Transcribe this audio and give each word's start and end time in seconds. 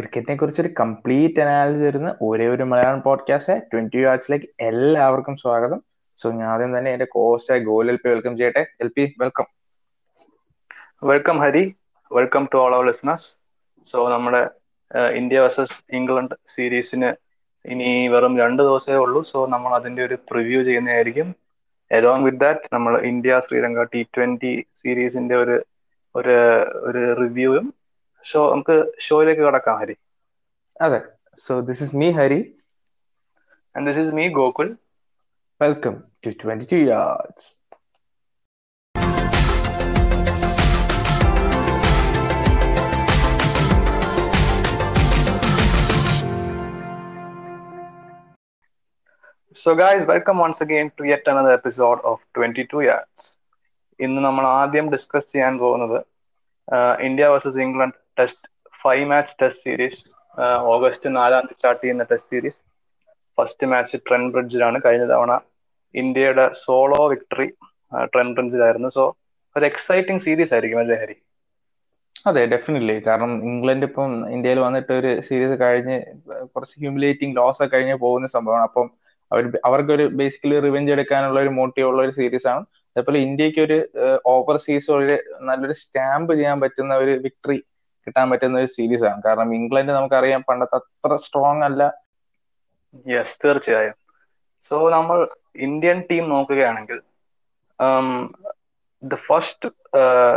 ക്രിക്കറ്റിനെ 0.00 0.36
കുറിച്ച് 0.36 0.62
ഒരു 0.62 0.70
കംപ്ലീറ്റ് 0.80 1.40
അനാലിസിസ് 1.40 1.84
വരുന്ന 1.84 2.10
ഒരേ 2.22 2.46
ഒരു 2.48 2.62
മലയാളം 2.62 3.00
പോഡ്കാസ്റ്റ് 3.02 3.56
ട്വന്റി 3.72 4.04
ആർട്സിലേക്ക് 4.10 4.48
എല്ലാവർക്കും 4.60 5.36
സ്വാഗതം. 5.36 5.80
സോ 6.18 6.30
ഞാൻ 6.30 6.48
ആദ്യം 6.54 6.78
തന്നെ 6.78 6.90
എന്റെ 6.92 7.06
കോസ്റ്റായ 7.14 7.58
ഗോൽ 7.60 7.90
എൽ 7.90 7.96
പി 7.96 8.08
വെൽക്കം 8.08 8.38
ചെയ്യട്ടെ. 8.38 8.62
L 8.80 8.88
P 8.96 9.04
welcome 9.18 9.46
welcome 11.10 11.36
Hari. 11.40 11.64
Welcome 12.10 12.48
to 12.54 12.58
all 12.58 12.74
our 12.74 12.86
listeners 12.86 13.28
so 13.92 14.08
നമ്മുടെ 14.08 14.42
ഇന്ത്യ 15.16 15.40
വേഴ്സസ് 15.40 15.76
ഇംഗ്ലണ്ട് 15.96 16.34
സീരീസിന് 16.54 17.10
ഇനി 17.64 18.08
വെറും 18.08 18.38
രണ്ട് 18.38 18.62
ദിവസമേ 18.62 18.96
ഉള്ളൂ. 18.96 19.22
സോ 19.32 19.46
നമ്മൾ 19.46 19.72
അതിന്റെ 19.74 20.02
ഒരു 20.04 20.16
പ്രിവ്യൂ 20.30 20.62
ചെയ്യുന്നതായിരിക്കും. 20.62 21.28
അലോങ് 21.90 22.24
വിത്ത് 22.24 22.38
ദാറ്റ് 22.38 22.68
നമ്മൾ 22.72 22.92
ഇന്ത്യ 23.10 23.40
ശ്രീലങ്ക 23.46 23.82
ടി 23.92 24.02
ട്വന്റി 24.16 24.52
സീരീസിന്റെ 24.80 25.36
ഒരു 25.36 25.56
ഒരു 26.14 26.36
ഒരു 26.88 27.02
റിവ്യൂവും 27.20 27.66
ഷോ 28.24 28.40
നമുക്ക് 28.52 28.74
ഷോയിലേക്ക് 29.06 29.42
കടക്കാം 29.46 29.76
ഹരി. 29.80 29.94
അതെ. 30.80 31.00
So 31.44 31.60
this 31.68 31.82
is 31.84 31.96
me 31.96 32.08
Hari. 32.18 32.40
And 33.74 33.86
this 33.90 34.02
is 34.04 34.14
me 34.18 34.26
Gokul. 34.40 34.68
Welcome 35.60 35.94
to 36.24 36.30
twenty 36.42 36.66
two 36.72 36.78
yards 36.92 37.48
so 49.56 49.70
guys 49.74 50.04
welcome 50.10 50.38
once 50.38 50.62
again 50.62 50.90
to 50.98 51.04
yet 51.04 51.30
another 51.30 51.52
episode 51.52 52.00
of 52.10 52.22
twenty 52.36 52.62
two 52.72 52.78
yards 52.82 53.26
ഇന്ന് 54.00 54.20
നമ്മൾ 54.24 54.44
ആദ്യം 54.58 54.86
ഡിസ്കസ് 54.92 55.32
ചെയ്യാൻ 55.32 55.58
പോകുന്നത് 55.58 55.98
India 57.06 57.26
versus 57.26 57.58
England 57.58 57.96
test 58.20 58.48
five 58.82 59.04
match 59.12 59.36
test 59.42 59.64
series 59.64 60.00
August 60.74 61.08
നാലാം 61.16 61.42
തീയതി 61.42 61.56
start 61.58 61.82
ചെയ്യുന്ന 61.82 62.04
test 62.10 62.32
series 62.34 62.60
first 63.38 63.66
match 63.72 63.98
Trent 64.06 64.24
ബ്രിഡ്ജിലാണ് 64.34 64.78
കഴിഞ്ഞ 64.84 65.04
തവണ 65.12 65.32
ഇന്ത്യയുടെ 65.94 66.46
സോളോ 66.62 67.00
വിക്ടറി 67.12 67.48
ട്രെൻ 68.12 68.28
ബ്രിഡ്ജിലായിരുന്നു 68.36 68.90
സോ 68.98 69.04
ഒരു 69.56 69.64
എക്സൈറ്റിംഗ് 69.70 70.22
സീരീസ് 70.26 70.52
ആയിരിക്കും 70.56 70.80
അല്ലേ 70.82 70.96
ഹരി? 71.02 71.16
അതെ 72.28 72.42
ഡെഫിനറ്റ്ലി 72.52 72.96
കാരണം 73.06 73.32
ഇംഗ്ലണ്ട് 73.50 73.84
ഇപ്പം 73.88 74.10
ഇന്ത്യയിൽ 74.34 74.58
വന്നിട്ട് 74.66 74.92
ഒരു 75.00 75.10
സീരീസ് 75.28 75.54
കഴിഞ്ഞ് 75.62 75.96
കുറച്ച് 76.52 76.74
ഹ്യൂമിലേറ്റിംഗ് 76.82 77.36
ലോസ് 77.38 77.62
ഒക്കെ 77.64 77.72
കഴിഞ്ഞ് 77.74 77.96
പോകുന്ന 78.04 78.26
സംഭവമാണ്. 78.36 78.66
അപ്പം 78.68 78.86
അവർ 79.30 79.44
അവർക്കൊരു 79.68 80.04
ബേസിക്കലി 80.20 80.56
റിവെഞ്ച് 80.66 80.92
എടുക്കാനുള്ള 80.94 81.38
ഒരു 81.44 81.52
മോട്ടീവ് 81.58 81.88
ഉള്ള 81.90 82.00
ഒരു 82.06 82.14
സീരീസ് 82.18 82.48
ആണ്. 82.52 82.62
അതേപോലെ 82.96 83.18
ഇന്ത്യയ്ക്ക് 83.26 83.60
ഒരു 83.66 83.78
ഓവർസീസ് 84.34 84.88
ഒരു 84.98 85.16
നല്ലൊരു 85.48 85.76
സ്റ്റാമ്പ് 85.82 86.32
ചെയ്യാൻ 86.34 86.56
പറ്റുന്ന 86.64 86.94
ഒരു 87.02 87.12
വിക്ടറി 87.26 87.58
കിട്ടാൻ 88.10 88.26
പറ്റുന്ന 88.30 88.62
ഒരു 88.62 88.70
സീരീസ് 88.76 89.04
ആണ്. 89.10 89.20
കാരണം 89.26 89.50
ഇംഗ്ലണ്ട് 89.58 89.92
നമുക്കറിയാം 89.98 90.42
പണ്ടത്തെ 90.48 90.76
അത്ര 90.80 91.16
സ്ട്രോങ് 91.24 91.64
അല്ല. 91.68 91.82
യെസ് 93.14 93.36
തീർച്ചയായും. 93.44 93.96
സോ 94.70 94.76
നമ്മൾ 94.96 95.18
ഇന്ത്യൻ 95.66 95.98
ടീം 96.10 96.24
നോക്കുകയാണെങ്കിൽ 96.34 96.98
ദ 99.02 99.14
ഫസ്റ്റ് 99.26 99.68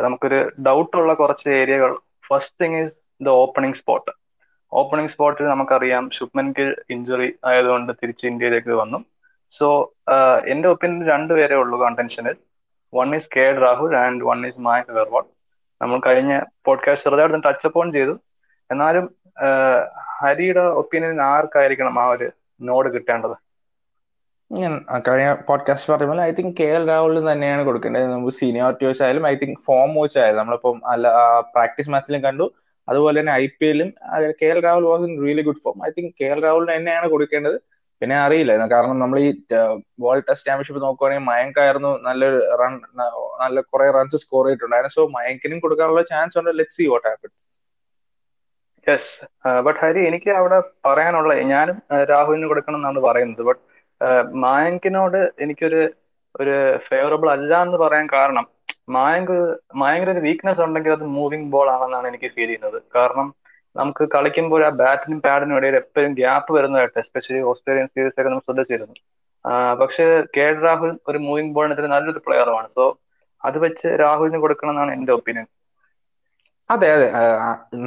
നമുക്കൊരു 0.04 0.40
ഡൗട്ട് 0.68 0.96
ഉള്ള 1.00 1.14
കുറച്ച് 1.22 1.48
ഏരിയകൾ 1.62 1.92
first 2.28 2.58
thing 2.64 2.78
is 2.84 2.96
the 3.26 3.30
opening 3.44 3.78
spot 3.80 4.12
opening 4.72 5.12
സ്പോട്ടിൽ 5.12 5.48
നമുക്കറിയാം 5.54 6.04
ശുഭ്മൻ 6.18 6.48
ഗിൽ 6.58 6.70
ഇഞ്ചുറി 6.90 7.28
ആയതുകൊണ്ട് 7.50 7.92
തിരിച്ച് 8.02 8.26
ഇന്ത്യയിലേക്ക് 8.32 8.74
വന്നു. 8.82 9.00
സോ 9.58 9.68
എന്റെ 10.54 10.68
ഒപ്പീനിയൻ 10.70 11.04
രണ്ടുപേരെ 11.14 11.56
ഉള്ളൂ 11.64 11.78
കണ്ടൻഷനിൽ 11.84 12.38
one 12.94 13.10
is 13.16 13.30
K 13.36 13.46
Rahul 13.66 13.94
and 14.04 14.26
one 14.30 14.40
is 14.48 14.64
Mayank 14.68 14.92
Agarwal 14.94 15.26
നമ്മൾ 15.82 16.02
കഴിഞ്ഞ 16.06 16.34
പോഡ്കാസ്റ്റ് 16.66 17.10
ചെറുതായിട്ട് 17.10 17.44
ടച്ച് 17.48 17.68
അപ്പ് 17.68 17.80
ഓൺ 17.80 17.92
ചെയ്തു. 17.92 18.14
എന്നാലും 18.72 19.06
ഹരിയുടെ 20.20 20.64
ഒപ്പീനിയൻ 20.82 21.22
ആർക്കായിരിക്കണം 21.22 21.96
ആ 22.02 22.06
ഒരു 22.08 22.28
നോഡ് 22.62 22.90
കിട്ടേണ്ടത്? 22.94 23.36
ഞാൻ 24.52 24.74
കഴിഞ്ഞ 25.08 25.36
പോഡ്കാസ്റ്റ് 25.48 25.94
പറയുമ്പോൾ 25.94 26.22
ഐ 26.22 26.32
തിങ്ക് 26.32 26.58
കെ 26.58 26.64
എൽ 26.64 26.88
രാഹുലിന് 26.88 27.32
തന്നെയാണ് 27.32 27.64
കൊടുക്കേണ്ടത്. 27.66 28.06
നമുക്ക് 28.12 28.34
സീനിയോറിറ്റി 28.34 28.86
വെച്ചായാലും 28.86 29.28
ഐ 29.28 29.36
തിങ്ക് 29.36 29.60
ഫോം 29.68 29.96
വെച്ച് 30.02 30.20
ആയാലും. 30.20 30.40
നമ്മളിപ്പം 30.40 30.82
അല്ല 30.88 31.08
പ്രാക്ടീസ് 31.54 31.90
മാച്ചിലും 31.90 32.24
കണ്ടു. 32.24 32.54
അതുപോലെ 32.90 33.20
തന്നെ 33.20 33.34
ഐ 33.34 33.48
പി 33.60 33.66
എല്ലും 33.66 33.90
K 34.42 34.46
L 34.46 34.64
Rahul 34.64 34.84
was 34.84 35.04
in 35.04 35.14
really 35.26 35.42
good 35.42 35.62
form 35.64 35.88
I 35.88 35.90
think 35.98 36.14
K 36.22 36.26
L 36.26 36.44
രാഹുലിന് 36.44 36.74
തന്നെയാണ് 36.78 37.10
കൊടുക്കേണ്ടത്. 37.10 37.58
പിന്നെ 38.04 38.16
അറിയില്ല. 38.26 38.54
കാരണം 38.76 38.98
നമ്മൾ 39.04 39.18
ഈ 39.26 39.30
വേൾഡ് 40.06 40.26
ടെസ്റ്റ് 40.30 40.48
ചാമ്പ്യൻഷിപ്പ് 40.48 40.82
നോക്കുവാണെങ്കിൽ 40.86 41.28
മയങ്കായിരുന്നു 41.32 41.92
നല്ലൊരു 42.08 42.40
റൺ 42.62 42.74
നല്ല 43.44 43.62
കുറെ 43.72 43.88
റൺസ് 43.98 44.22
സ്കോർ 44.24 44.44
ചെയ്തിട്ടുണ്ടായിരുന്നു. 44.48 44.96
സോ 44.98 45.04
മയങ്കിനും 45.18 45.60
കൊടുക്കാനുള്ള 45.66 46.04
ചാൻസ് 46.12 46.38
ഉണ്ട്. 46.42 46.52
Let 46.60 46.76
see 46.78 46.86
what 46.94 47.08
happen 47.10 47.32
yes 48.88 49.12
but 49.66 49.80
Hari 49.84 50.02
എനിക്ക് 50.10 50.32
അവിടെ 50.40 50.58
പറയാനുള്ള 50.88 51.34
ഞാനും 51.52 51.78
രാഹുലിന് 52.12 52.48
കൊടുക്കണം 52.52 52.80
എന്നാണ് 52.80 53.02
പറയുന്നത്. 53.08 53.44
ബട്ട് 53.50 53.62
മായങ്കിനോട് 54.46 55.20
എനിക്കൊരു 55.44 55.82
ഒരു 56.36 56.56
ഫേവറബിൾ 56.90 57.28
അല്ല 57.36 57.54
എന്ന് 57.66 57.78
പറയാൻ 57.84 58.06
കാരണം 58.16 58.46
മായങ്ക് 58.96 59.36
മായങ്കിന് 59.82 60.12
ഒരു 60.16 60.22
വീക്ക്നെസ് 60.28 60.62
ഉണ്ടെങ്കിൽ 60.66 60.94
അത് 60.98 61.06
മൂവിങ് 61.18 61.50
ബോൾ 61.54 61.68
ആണെന്നാണ് 61.74 62.08
എനിക്ക് 62.12 62.30
ഫീൽ 62.36 62.50
ചെയ്യുന്നത്. 62.50 62.78
കാരണം 62.98 63.28
നമുക്ക് 63.76 64.04
കളിക്കുമ്പോൾ 64.16 64.64
ആ 64.68 64.72
ബാറ്റിനും 64.82 65.20
പാഡിനും 65.26 65.58
ഇടയിൽ 65.60 65.76
എപ്പോഴും 65.82 66.12
ഗ്യാപ്പ് 66.20 66.52
വരുന്നതായിട്ട് 66.58 66.98
എസ്പെഷ്യലി 67.04 67.42
ഓസ്ട്രേലിയൻ 67.52 67.88
സീരീസ് 67.94 68.18
ഒക്കെ 68.20 68.30
നമ്മൾ 68.30 68.46
ശ്രദ്ധിച്ചിരുന്നു. 68.48 68.96
പക്ഷെ 69.82 70.04
കെ 70.36 70.44
എൽ 70.50 70.58
രാഹുൽ 70.66 70.92
ഒരു 71.10 71.20
മൂവിങ് 71.28 71.54
ബോളിന് 71.56 71.90
നല്ലൊരു 71.96 72.22
പ്ലെയറുമാണ് 72.28 72.70
സോ 72.78 72.84
അത് 73.42 73.58
വെച്ച് 73.66 73.88
രാഹുലിന് 74.04 74.40
കൊടുക്കണം 74.44 74.72
എന്നാണ് 74.74 74.92
എന്റെ 74.98 75.14
ഒപ്പീനിയൻ 75.18 75.48
അതെ. 76.70 76.88
അതെ 76.92 77.08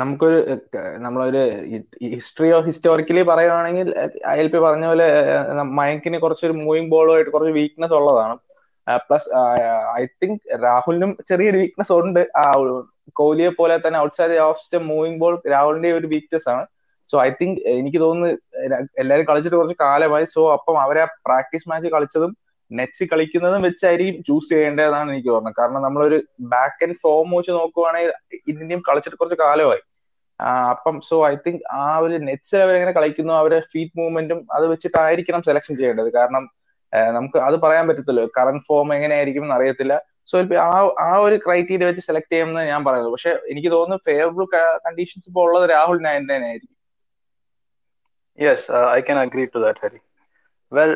നമുക്കൊരു 0.01 0.39
നമ്മളൊരു 1.05 1.43
ഓഫ് 2.57 2.67
ഹിസ്റ്റോറിക്കലി 2.71 3.23
പറയുകയാണെങ്കിൽ 3.31 3.89
ഐ 4.35 4.47
പി 4.55 4.59
പറഞ്ഞ 4.67 4.85
പോലെ 4.91 5.07
മയങ്കിന് 5.79 6.19
കുറച്ചൊരു 6.25 6.57
മൂവിങ് 6.65 6.93
ബോളുമായിട്ട് 6.95 7.31
കുറച്ച് 7.35 7.55
വീക്ക്നെസ് 7.59 7.97
ഉള്ളതാണ്. 8.01 8.35
പ്ലസ് 8.87 9.29
ഐ 10.01 10.05
തിങ്ക് 10.23 10.41
രാഹുലിനും 10.65 11.13
ചെറിയൊരു 11.29 11.59
വീക്ക്നെസ് 11.63 11.93
ഉണ്ട്. 11.93 12.23
ആ 12.37 12.45
കോഹ്ലിയെ 13.21 13.49
പോലെ 13.59 13.75
തന്നെ 13.87 13.99
ഔട്ട്സൈഡ് 13.99 14.39
ഓഫ് 14.47 14.61
സ്റ്റെ 14.65 14.79
മൂവിങ് 14.79 15.19
ബോൾ 15.19 15.35
രാഹുലിന്റെ 15.55 15.93
ഒരു 15.93 16.07
വീക്ക്നെസ് 16.07 16.49
ആണ്. 16.49 16.65
സോ 17.11 17.17
ഐ 17.25 17.31
തിങ്ക് 17.41 17.59
എനിക്ക് 17.79 17.99
തോന്നുന്നു 18.01 18.37
എല്ലാവരും 19.03 19.27
കളിച്ചിട്ട് 19.31 19.57
കുറച്ച് 19.57 19.77
കാലമായി. 19.81 20.27
സോ 20.35 20.53
അപ്പം 20.53 20.77
അവരെ 20.85 21.05
പ്രാക്ടീസ് 21.27 21.69
മാച്ച് 21.69 21.89
കളിച്ചതും 21.89 22.33
നെറ്റ്സ് 22.71 23.05
കളിക്കുന്നതും 23.05 23.63
വെച്ചായിരിക്കും 23.63 24.23
ചൂസ് 24.29 24.49
ചെയ്യേണ്ടതെന്നാണ് 24.53 25.13
എനിക്ക് 25.13 25.29
തോന്നുന്നത്. 25.29 25.57
കാരണം 25.59 25.83
നമ്മളൊരു 25.83 26.19
ബാക്ക് 26.55 26.85
ആൻഡ് 26.85 26.97
ഫോം 27.03 27.31
വെച്ച് 27.37 27.51
നോക്കുവാണെങ്കിൽ 27.51 28.13
ഇന്ത്യയും 28.53 28.83
കളിച്ചിട്ട് 28.89 29.17
കുറച്ച് 29.17 29.39
കാലമായി. 29.43 29.83
അപ്പം 30.73 31.01
സോ 31.09 31.17
ഐ 31.29 31.35
തിങ്ക് 31.47 31.63
ആ 31.83 31.99
ഒരു 31.99 32.17
നെറ്റ്സ് 32.29 32.57
അവരെങ്ങനെ 32.57 32.93
കളിക്കുന്നു 32.93 33.33
അവരെ 33.33 33.61
ഫീറ്റ് 33.73 33.99
മൂവ്മെന്റും 34.01 34.41
അത് 34.57 34.67
വെച്ചിട്ടായിരിക്കണം 34.73 35.43
സെലക്ഷൻ 35.43 35.77
ചെയ്യേണ്ടത്. 35.77 36.13
കാരണം 36.13 36.45
നമുക്ക് 37.17 37.39
അത് 37.47 37.57
പറയാൻ 37.65 37.85
പറ്റത്തില്ലോ. 37.89 38.25
കറന്റ് 38.39 38.65
ഫോം 38.69 38.89
എങ്ങനെയായിരിക്കും 38.97 39.45
എന്ന് 39.47 39.57
അറിയത്തില്ല. 39.59 39.95
സോ 40.31 40.37
ആ 40.63 40.71
ആ 41.07 41.11
ഒരു 41.27 41.37
ക്രൈറ്റീരിയ 41.45 41.87
വെച്ച് 41.89 42.03
സെലക്ട് 42.09 42.33
ചെയ്യുമെന്ന് 42.33 42.63
ഞാൻ 42.73 42.81
പറയുന്നത്. 42.87 43.13
പക്ഷെ 43.15 43.33
എനിക്ക് 43.53 43.71
തോന്നുന്നു 43.77 44.05
ഫേവറബിൾ 44.09 44.47
കണ്ടീഷൻസ് 44.87 45.29
ഇപ്പോൾ 45.31 45.45
ഉള്ളത് 45.49 45.67
രാഹുൽ 45.75 46.01
നായൻ 46.07 46.25
തന്നെയായിരിക്കും 46.33 46.75
yes 48.39 48.67
I 48.97 49.01
can 49.01 49.19
agree 49.19 49.45
to 49.55 49.59
that 49.59 49.83
Hari 49.85 50.01
well 50.73 50.93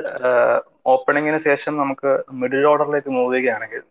ഓപ്പണിങ്ങിന് 0.86 1.38
ശേഷം 1.48 1.72
നമുക്ക് 1.76 2.10
മിഡിൽ 2.40 2.64
ഓർഡറിലേക്ക് 2.70 3.10
മൂവ് 3.10 3.32
ചെയ്യുകയാണെങ്കിൽ 3.34 3.82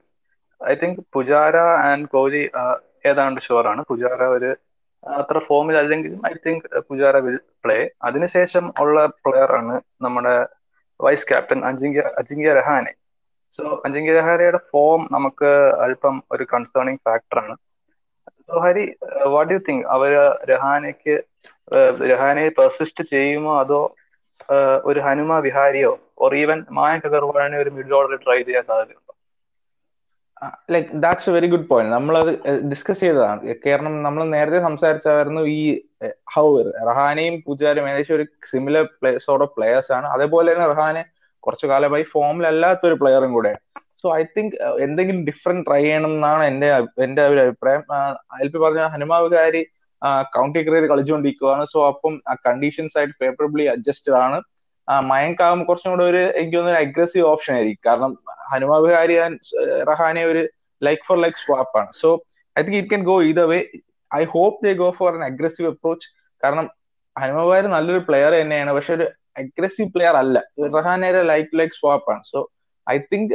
I 0.61 0.73
think 0.75 0.99
Pujara 1.13 1.57
and 1.89 2.09
Kohli 2.13 2.41
ഏതാണ്ട് 3.05 3.39
ഷുവറാണ് 3.41 3.81
പുജാര 3.89 4.21
ഒരു 4.37 4.49
അത്ര 5.03 5.37
ഫോമിൽ 5.47 5.75
അല്ലെങ്കിലും 5.77 6.21
I 6.27 6.33
think 6.45 6.65
Pujara 6.89 7.17
will 7.17 7.37
play 7.63 7.77
അതിനുശേഷം 8.03 8.65
ഉള്ള 8.79 9.05
പ്ലെയർ 9.25 9.51
ആണ് 9.59 9.75
നമ്മുടെ 10.01 10.33
vice 10.99 11.27
captain 11.29 11.59
Ajinkya 11.65 12.03
Ajinkya 12.17 12.53
Rahane 12.53 12.93
so 13.59 13.63
Ajinkya 13.85 14.13
രഹാനയുടെ 14.19 14.59
form 14.71 15.01
നമുക്ക് 15.11 15.51
അല്പം 15.85 16.15
ഒരു 16.31 16.43
കൺസേണിങ് 16.53 17.01
ഫാക്ടറാണ് 17.07 17.55
so 18.47 18.59
Hari 18.59 18.85
what 19.33 19.53
you 19.53 19.59
think 19.67 19.85
അവർ 19.95 20.11
രഹാനയ്ക്ക് 20.51 21.15
രഹാനെ 22.11 22.45
പെർസിസ്റ്റ് 22.59 23.03
ചെയ്യുമോ? 23.03 23.59
അതോ 23.63 23.81
ഒരു 24.89 24.99
ഹനുമ 24.99 25.39
വിഹാരിയോ? 25.39 25.91
ഓർ 26.17 26.31
ഈവൻ 26.35 26.59
മായങ്ക് 26.71 27.07
അഗർവാളിനെ 27.09 27.57
ഒരു 27.57 27.71
മിഡിൽ 27.77 27.93
ഓർഡർ 27.93 28.19
ട്രൈ 28.25 28.39
ചെയ്യാൻ 28.47 28.63
സാധ്യതയുണ്ടോ? 28.69 29.13
Like 30.73 30.89
that's 31.03 31.27
a 31.29 31.33
very 31.35 31.47
good 31.53 31.67
point 31.69 31.91
നമ്മളത് 31.95 32.31
ഡിസ്കസ് 32.71 33.01
ചെയ്തതാണ്. 33.05 33.55
കാരണം 33.65 33.93
നമ്മൾ 34.05 34.21
നേരത്തെ 34.35 34.59
സംസാരിച്ചായിരുന്നു 34.67 35.41
ഈ 35.55 35.61
ഹൗ 36.33 36.45
റഹാനയും 36.89 37.35
പൂജാരും 37.45 37.87
ഏകദേശം 37.91 38.15
ഒരു 38.17 38.25
സിമിലർ 38.51 38.85
സോർട്ട് 39.25 39.45
ഓഫ് 39.45 39.53
പ്ലേയേഴ്സ് 39.57 39.91
ആണ്. 39.97 40.07
അതേപോലെ 40.15 40.47
തന്നെ 40.53 40.67
റഹാനെ 40.73 41.03
കുറച്ചു 41.45 41.67
കാലമായി 41.71 42.05
ഫോമിലല്ലാത്ത 42.13 42.87
ഒരു 42.89 42.97
പ്ലെയറും 43.01 43.33
കൂടെയാണ് 43.37 43.61
സോ 44.01 44.07
ഐ 44.19 44.21
തിങ്ക് 44.35 44.55
എന്തെങ്കിലും 44.85 45.21
ഡിഫറെന്റ് 45.29 45.65
ട്രൈ 45.67 45.81
ചെയ്യണം 45.85 46.11
എന്നാണ് 46.17 46.43
എന്റെ 46.51 46.67
എന്റെ 47.05 47.23
ഒരു 47.31 47.39
അഭിപ്രായം. 47.45 47.81
എൽ 48.43 48.49
പി 48.53 48.59
പറഞ്ഞ 48.63 48.83
ഹനുമാവുകാരി 48.93 49.61
കൗണ്ടി 50.35 50.59
ക്രിക്കറ്റ് 50.65 50.89
കളിച്ചുകൊണ്ടിരിക്കുകയാണ് 50.91 51.63
സോ 51.73 51.79
അപ്പം 51.91 52.13
ആ 52.31 52.33
കണ്ടീഷൻസ് 52.47 52.95
ആയിട്ട് 52.99 53.15
ഫേവറബിളി 53.23 53.65
അഡ്ജസ്റ്റഡ് 53.75 54.17
ആണ്. 54.25 54.37
മയങ്കാവും 55.09 55.59
കുറച്ചും 55.69 55.91
കൂടെ 55.93 56.05
ഒരു 56.11 56.21
എനിക്ക് 56.39 56.57
തോന്നുന്നു 56.57 56.79
അഗ്രസീവ് 56.85 57.25
ഓപ്ഷൻ 57.31 57.53
ആയിരിക്കും. 57.57 57.83
കാരണം 57.89 58.11
ഹനുമ 58.51 58.77
വിഹാരി 58.85 59.15
റഹാനെ 59.91 60.23
ഒരു 60.31 60.41
ലൈക്ക് 60.81 61.03
ഫോർ 61.07 61.17
ലൈക്ക് 61.25 61.39
സ്വാപ്പ് 61.45 61.75
ആണ്. 61.81 61.91
So 62.01 62.09
I 62.55 62.63
think 62.65 62.77
it 62.81 62.91
can 62.93 63.03
go 63.11 63.15
ഇത് 63.31 63.43
way 63.51 63.59
I 64.11 64.23
hope 64.35 64.59
they 64.65 64.71
go 64.83 64.89
for 64.99 65.09
an 65.17 65.23
aggressive 65.31 65.69
approach 65.73 66.07
കാരണം 66.43 66.67
ഹനുമവാര് 67.15 67.67
നല്ലൊരു 67.75 68.01
പ്ലെയർ 68.07 68.31
തന്നെയാണ്. 68.41 68.71
പക്ഷെ 68.77 68.91
ഒരു 68.97 69.05
അഗ്രസീവ് 69.41 69.89
പ്ലെയർ 69.95 70.15
അല്ല. 70.23 70.37
റഹാനെ 70.77 71.09
ലൈക്ക് 71.31 71.59
ലൈക്ക് 71.59 71.77
സ്വാപ്പ് 71.81 72.09
ആണ്. 72.13 72.23
സോ 72.31 72.39
ഐ 72.87 72.97
തിങ്ക് 73.11 73.33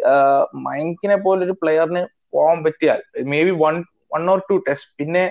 മൈങ്കിനെ 0.66 1.16
പോലൊരു 1.26 1.54
പ്ലെയറിന് 1.62 2.02
പോകാൻ 2.34 2.60
പറ്റിയാൽ 2.66 3.00
maybe 3.48 3.52
one 3.64 3.76
one 4.14 4.24
or 4.32 4.40
two 4.50 4.56
test 4.68 4.90
പിന്നെ 5.00 5.24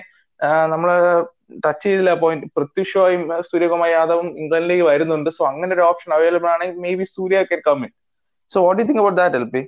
നമ്മൾ 0.72 0.90
ടച്ച് 1.64 1.82
ചെയ്തില്ല. 1.84 2.12
പോയിന്റ് 2.22 2.46
പൃഥ്വി 2.56 2.84
ഷോയും 2.92 3.22
സൂര്യകുമാർ 3.48 3.88
യാദവും 3.96 4.28
ഇംഗ്ലണ്ടിലേക്ക് 4.40 4.84
വരുന്നുണ്ട്. 4.90 5.30
സോ 5.36 5.42
അങ്ങനെ 5.50 5.72
ഒരു 5.76 5.84
ഓപ്ഷൻ 5.90 6.10
അവൈലബിൾ 6.16 6.48
ആണെങ്കിൽ 6.54 6.78
maybe 7.00 7.06
Surya 7.16 7.42
can 7.50 7.60
come in 7.68 7.90
so 8.52 8.60
what 8.66 8.80
you 8.80 8.86
think 8.88 9.02
about 9.02 9.18
that 9.20 9.38
L 9.40 9.46
P 9.54 9.62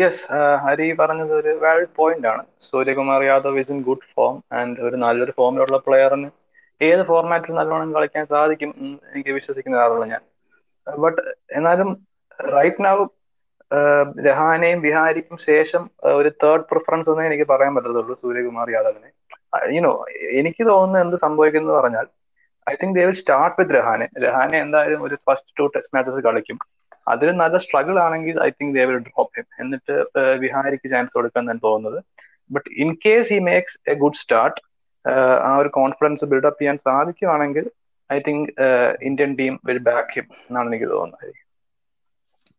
yes 0.00 0.22
Hari 0.64 0.86
പറഞ്ഞത് 1.00 1.32
ഒരു 1.40 1.52
വാലിഡ് 1.62 1.94
പോയിന്റ് 2.00 2.28
ആണ്. 2.32 2.42
Suryakumar 2.68 3.20
Yadav 3.30 3.60
is 3.62 3.72
in 3.74 3.80
good 3.88 4.08
form 4.14 4.36
and 4.58 4.80
ഒരു 4.86 4.96
നല്ലൊരു 5.04 5.32
ഫോമിലുള്ള 5.38 5.78
പ്ലെയറിന് 5.86 6.28
ഏത് 6.80 7.02
ഫോർമാറ്റിൽ 7.10 7.54
നല്ലോണം 7.58 7.90
കളിക്കാൻ 7.96 8.24
സാധിക്കും 8.32 8.72
എനിക്ക് 9.12 9.32
വിശ്വസിക്കുന്ന 9.38 9.84
ആളുള്ള 9.84 10.06
ഞാൻ. 10.14 10.22
ബട്ട് 10.86 11.20
എന്നാലും 11.58 11.90
റൈറ്റ് 12.56 12.84
നൗ 12.86 12.96
രഹാനെയും 14.26 14.80
ബിഹാരിക്കും 14.86 15.36
ശേഷം 15.46 15.82
ഒരു 16.18 16.30
തേർഡ് 16.42 16.66
പ്രിഫറൻസ് 16.72 17.08
എന്നേ 17.12 17.24
എനിക്ക് 17.30 17.46
പറയാൻ 17.52 17.72
പറ്റത്തുള്ളൂ 17.76 18.14
സൂര്യകുമാർ 18.22 18.68
യാദവിനെ. 18.76 19.10
യുനോ 19.76 19.92
എനിക്ക് 20.40 20.62
തോന്നുന്നത് 20.70 21.02
എന്ത് 21.04 21.16
സംഭവിക്കുന്നു 21.24 21.72
പറഞ്ഞാൽ 21.78 22.06
I 22.66 22.74
think 22.80 22.94
they 22.98 23.04
will 23.08 23.18
start 23.22 23.56
with 23.60 23.74
Rahane. 23.78 24.06
Rahane 24.24 24.56
എന്തായാലും 24.64 25.00
ഒരു 25.06 25.16
ഫസ്റ്റ് 25.26 25.52
ടു 25.58 25.64
ടെസ്റ്റ് 25.74 25.94
മാച്ചസ് 25.96 26.22
കളിക്കും. 26.28 26.58
അതിൽ 27.12 27.28
നല്ല 27.42 27.56
സ്ട്രഗിൾ 27.64 27.96
ആണെങ്കിൽ 28.06 28.36
I 28.46 28.48
think 28.58 28.74
they 28.78 28.84
will 28.90 29.00
drop 29.08 29.32
him 29.38 29.46
എന്നിട്ട് 29.62 29.94
വിഹാരിക്ക് 30.44 30.88
ചാൻസ് 30.94 31.14
കൊടുക്കാൻ 31.18 31.44
ഞാൻ 31.50 31.58
തോന്നുന്നത്. 31.66 31.98
But 32.50 32.68
in 32.84 32.90
case 33.06 33.28
he 33.34 33.40
makes 33.50 33.76
a 33.92 33.96
good 34.04 34.20
start 34.22 34.60
ആ 35.48 35.50
ഒരു 35.62 35.70
കോൺഫിഡൻസ് 35.80 36.30
ബിൽഡപ്പ് 36.30 36.60
ചെയ്യാൻ 36.60 36.78
സാധിക്കുകയാണെങ്കിൽ 36.86 37.66
I 38.10 38.18
think 38.28 38.48
Indian 39.08 39.30
team 39.40 39.54
will 39.68 39.82
back 39.90 40.12
him 40.16 40.26
എന്നാണ് 40.48 40.68
എനിക്ക് 40.72 40.88
തോന്നുന്നത്. 40.94 41.42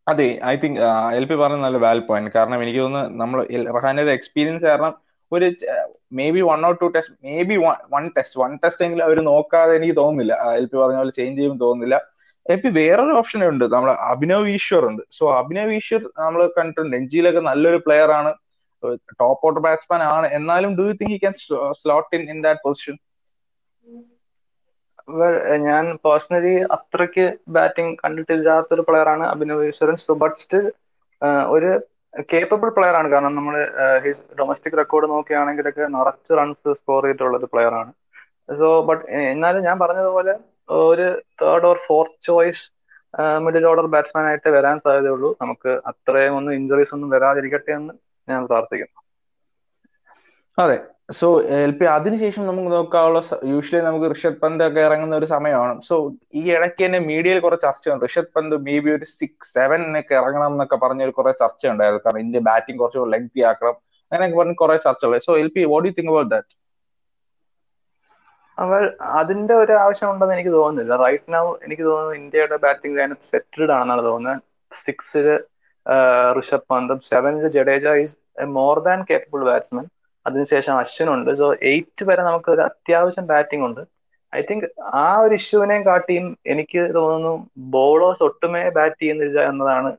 അതെ 0.08 0.28
ഐ 0.52 0.54
തിങ്ക് 0.62 0.78
എൽ 1.20 1.26
പി 1.30 1.36
പറഞ്ഞ 1.42 1.62
നല്ല 1.66 1.78
വാൽ 1.86 2.00
പോയിന്റ് 2.10 2.32
കാരണം 2.36 2.60
എനിക്ക് 2.66 2.82
തോന്നുന്നു 2.84 3.18
നമ്മൾ 3.22 3.40
റഹാന്റെ 3.78 4.14
എക്സ്പീരിയൻസ് 4.20 4.66
കാരണം 4.70 4.94
ഒരു 5.32 5.48
maybe 6.36 6.42
one 6.50 6.60
or 6.68 6.74
two 6.82 6.88
test 6.96 7.16
maybe 7.50 7.56
one 7.96 8.06
test 8.18 8.38
one 8.42 8.52
test 8.64 8.84
എങ്കിലും 8.86 9.06
അവർ 9.08 9.18
നോക്കാതെ 9.32 9.74
എനിക്ക് 9.80 9.96
തോന്നുന്നില്ല. 10.02 10.34
എൽ 10.60 10.66
പി 10.72 10.78
പറഞ്ഞ 10.82 10.98
പോലെ 11.02 11.14
ചേഞ്ച് 11.18 11.38
ചെയ്യുമ്പോൾ 11.40 11.62
തോന്നുന്നില്ല. 11.66 11.98
എൽ 12.54 12.60
പി 12.64 12.70
വേറൊരു 12.80 13.14
ഓപ്ഷൻ 13.22 13.42
ഉണ്ട്. 13.52 13.66
നമ്മൾ 13.74 13.90
അഭിനവ് 14.12 14.50
ഈശ്വർ 14.56 14.84
ഉണ്ട്. 14.90 15.02
സോ 15.18 15.24
അഭിനവ് 15.40 15.74
ഈശ്വർ 15.78 16.02
നമ്മൾ 16.24 16.42
കണ്ടിട്ടുണ്ട്. 16.58 16.96
എൻജിയിലൊക്കെ 17.00 17.42
നല്ലൊരു 17.50 17.80
പ്ലെയർ 17.86 18.12
ആണ്. 18.20 18.32
ടോപ്പ് 19.22 19.46
ഓർഡർ 19.48 19.62
ബാറ്റ്സ്മാൻ 19.66 20.02
ആണ്. 20.16 20.28
എന്നാലും 20.38 20.72
do 20.80 20.84
you 20.90 20.96
think 21.00 21.14
he 21.16 21.20
can 21.24 21.36
slot 21.82 22.10
in 22.18 22.24
in 22.34 22.40
that 22.48 22.64
position 22.68 22.98
ഞാൻ 25.68 25.86
പേഴ്സണലി 26.06 26.56
അത്രയ്ക്ക് 26.76 27.26
ബാറ്റിംഗ് 27.56 27.94
കണ്ടിട്ടില്ലാത്തൊരു 28.02 28.84
പ്ലെയർ 28.88 29.10
ആണ് 29.12 29.24
Abhinav 29.34 29.68
Easwaran. 29.68 29.98
So 30.06 30.14
but 30.24 30.40
still 30.44 30.66
ഒരു 31.56 31.70
കേപ്പബിൾ 32.32 32.70
പ്ലെയർ 32.78 32.96
ആണ്. 33.00 33.08
കാരണം 33.14 33.34
നമ്മൾ 33.40 33.56
ഹിസ് 34.06 34.24
ഡൊമസ്റ്റിക് 34.40 34.78
റെക്കോർഡ് 34.82 35.08
നോക്കുകയാണെങ്കിലൊക്കെ 35.14 35.86
നിറച്ച് 35.96 36.32
റൺസ് 36.40 36.74
സ്കോർ 36.80 37.02
ചെയ്തിട്ടുള്ള 37.06 37.38
ഒരു 37.42 37.50
പ്ലെയർ 37.54 37.74
ആണ് 37.82 37.92
സോ 38.62 38.68
ബട്ട് 38.90 39.04
എന്നാലും 39.34 39.64
ഞാൻ 39.68 39.78
പറഞ്ഞതുപോലെ 39.84 40.34
ഒരു 40.70 41.22
third 41.42 41.66
or 41.66 41.80
fourth 41.88 42.26
choice 42.26 42.64
middle 43.38 43.66
order 43.66 43.86
batsman 43.86 44.26
ആയിട്ട് 44.26 44.50
വരാൻ 44.50 44.80
സാധ്യതയുള്ളൂ. 44.80 45.38
നമുക്ക് 45.42 45.82
അത്രയും 45.88 46.38
ഒന്നും 46.38 46.54
ഇഞ്ചറീസ് 46.54 46.94
ഒന്നും 46.96 47.10
വരാതിരിക്കട്ടെ 47.10 47.72
എന്ന് 47.72 47.94
ഞാൻ 48.30 48.46
പ്രാർത്ഥിക്കുന്നു. 48.46 49.02
അതെ. 50.58 50.78
സോ 51.12 51.42
എൽ 51.42 51.72
പി 51.72 51.86
അതിനുശേഷം 51.86 52.48
നമുക്ക് 52.48 52.72
നോക്കാനുള്ള 52.72 53.22
യൂഷ്വലി 53.46 53.86
നമുക്ക് 53.86 54.16
ഋഷഭ് 54.16 54.40
പന്ത് 54.42 54.68
ഒക്കെ 54.68 54.80
ഇറങ്ങുന്ന 54.80 55.16
ഒരു 55.16 55.26
സമയമാണ്. 55.26 55.82
സോ 55.82 56.14
ഈ 56.34 56.52
ഇടയ്ക്ക് 56.52 56.86
തന്നെ 56.86 57.00
മീഡിയയിൽ 57.00 57.40
കുറെ 57.40 57.56
ചർച്ചയുണ്ട്. 57.56 58.06
ഋഷഭ് 58.06 58.34
പന്ത് 58.36 58.58
മേ 58.58 58.80
ബി 58.80 58.90
ഒരു 58.90 59.06
സിക്സ് 59.06 59.54
സെവൻ 59.54 60.00
ഒക്കെ 60.00 60.16
ഇറങ്ങണം 60.16 60.52
എന്നൊക്കെ 60.52 60.76
പറഞ്ഞ 60.76 61.04
ഒരു 61.04 61.12
കുറെ 61.12 61.32
ചർച്ച 61.32 61.68
ഉണ്ടായിരുന്നു 61.68 62.04
കാരണം 62.06 62.20
ഇന്ത്യ 62.20 62.40
ബാറ്റിംഗ് 62.40 62.80
കുറച്ചുകൂടെ 62.80 63.12
ലെങ്തി 63.12 63.42
ആക്കണം. 63.42 63.78
അങ്ങനെയൊക്കെ 64.12 64.38
പറഞ്ഞ് 64.38 64.56
കുറെ 64.56 64.78
so 65.28 65.38
L 65.38 65.48
P 65.56 65.64
what 65.64 65.88
you 65.88 65.94
think 66.00 66.12
about 66.12 66.32
that 66.32 66.54
അവൾ 68.58 68.82
അതിന്റെ 69.20 69.54
ഒരു 69.64 69.74
ആവശ്യം 69.84 70.10
ഉണ്ടെന്ന് 70.12 70.36
എനിക്ക് 70.38 70.54
തോന്നുന്നില്ല. 70.58 70.94
റൈറ്റ് 71.06 71.34
നൗ 71.36 71.44
എനിക്ക് 71.66 71.84
തോന്നുന്നു 71.90 72.16
ഇന്ത്യയുടെ 72.22 72.58
ബാറ്റിംഗ് 72.66 72.98
ലൈൻ 73.00 73.12
സെറ്റിൽഡ് 73.32 73.74
ആണെന്നാണ് 73.78 74.04
തോന്നുന്നത്. 74.10 74.42
സിക്സിൽ 74.86 75.28
ഋഷഭ് 76.38 76.68
പന്തും 76.72 77.00
സെവനിൽ 77.10 77.46
Jadeja 77.58 77.88
is 78.04 78.16
more 78.58 78.78
than 78.88 79.00
capable 79.10 79.44
batsman 79.50 79.86
അതിനുശേഷം 80.26 80.74
അശ്വിൻ 80.82 81.10
ഉണ്ട്. 81.16 81.30
സോ 81.42 81.48
എയ്റ്റ് 81.72 82.04
വരെ 82.10 82.24
നമുക്ക് 82.30 82.50
ഒരു 82.56 82.62
അത്യാവശ്യം 82.70 83.26
ബാറ്റിംഗ് 83.34 83.66
ഉണ്ട്. 83.68 83.82
ഐ 84.34 84.42
തിങ്ക് 84.50 84.66
ആ 85.04 85.06
ഒരു 85.26 85.34
ഇഷ്യൂവിനെയും 85.42 85.84
കാട്ടിയും 85.90 86.26
എനിക്ക് 86.54 86.82
തോന്നുന്നു 86.98 87.34
ബോളേഴ്സ് 87.76 88.24
ഒട്ടുമേ 88.30 88.64
ബാറ്റ് 88.78 89.00
ചെയ്യുന്നില്ല 89.04 89.40
എന്നതാണ് 89.52 89.90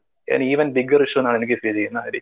ഈവൻ 0.50 0.68
ബിഗർ 0.76 1.02
ഇഷ്യൂ 1.06 1.20
എന്നാണ് 1.20 1.38
എനിക്ക് 1.40 1.56
ഫീൽ 1.62 1.76
ചെയ്യുന്നത്. 1.80 2.18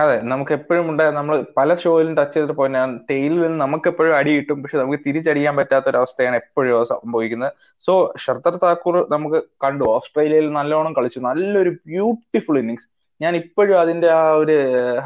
അതെ. 0.00 0.16
നമുക്ക് 0.30 0.52
എപ്പോഴും 0.56 0.86
ഉണ്ട്. 0.90 1.02
നമ്മൾ 1.18 1.34
പല 1.58 1.74
ഷോയിലും 1.82 2.14
ടച്ച് 2.18 2.34
ചെയ്തിട്ട് 2.34 2.56
പോയാൽ 2.58 2.74
ടെയിലിൽ 3.10 3.38
നിന്ന് 3.44 3.58
നമുക്ക് 3.64 3.88
എപ്പോഴും 3.92 4.14
അടി 4.18 4.30
കിട്ടും. 4.36 4.58
പക്ഷെ 4.62 4.78
നമുക്ക് 4.78 5.00
തിരിച്ചടിക്കാൻ 5.06 5.54
പറ്റാത്ത 5.60 5.86
ഒരു 5.90 5.98
അവസ്ഥയാണ് 6.02 6.36
എപ്പോഴും 6.42 6.74
സംഭവിക്കുന്നത്. 6.92 7.52
സോ 7.84 7.92
ഷർദർ 8.24 8.56
താക്കൂർ 8.64 8.96
നമുക്ക് 9.14 9.38
കണ്ടു. 9.64 9.84
ഓസ്ട്രേലിയയിൽ 9.94 10.48
നല്ലോണം 10.58 10.94
കളിച്ചു. 10.98 11.20
നല്ലൊരു 11.28 11.72
ബ്യൂട്ടിഫുൾ 11.90 12.58
ഇന്നിങ്സ് 12.62 12.88
ഞാൻ 13.20 13.32
ഇപ്പോഴും 13.36 13.76
അതിന്റെ 13.80 14.08
ആ 14.10 14.30
ഒരു 14.42 14.54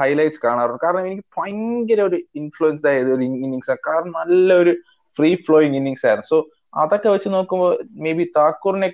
ഹൈലൈറ്റ്സ് 0.01 0.41
കാണാറുണ്ട്. 0.45 0.81
കാരണം 0.85 1.07
എനിക്ക് 1.07 1.25
ഭയങ്കര 1.39 2.01
ഒരു 2.03 2.19
ഇൻഫ്ലുവൻസ് 2.41 2.87
ആയത് 2.87 3.11
ഒരു 3.15 3.23
ഇന്നിങ്സ് 3.29 3.71
ആണ്. 3.71 3.81
കാരണം 3.89 4.13
നല്ലൊരു 4.21 4.73
ഫ്രീ 5.19 5.31
ഫ്ലോയിങ് 5.47 5.77
ഇന്നിങ്സ് 5.77 6.07
ആയിരുന്നു. 6.07 6.29
സോ 6.33 6.39
അതൊക്കെ 6.75 7.09
വെച്ച് 7.09 7.29
നോക്കുമ്പോൾ 7.29 7.71
മേ 8.05 8.13
ബി 8.13 8.25
താക്കൂറിനെ 8.37 8.89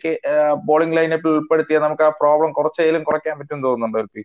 ബോളിംഗ് 0.66 0.96
ലൈനപ്പിൽ 0.96 1.30
ഉൾപ്പെടുത്തിയാൽ 1.30 1.82
നമുക്ക് 1.82 2.02
ആ 2.02 2.10
പ്രോബ്ലം 2.20 2.50
കുറച്ചേലും 2.52 3.02
കുറയ്ക്കാൻ 3.02 3.38
പറ്റും 3.38 3.62
തോന്നുന്നുണ്ടോ 3.62 4.00
എൽ 4.00 4.08
പി 4.14 4.22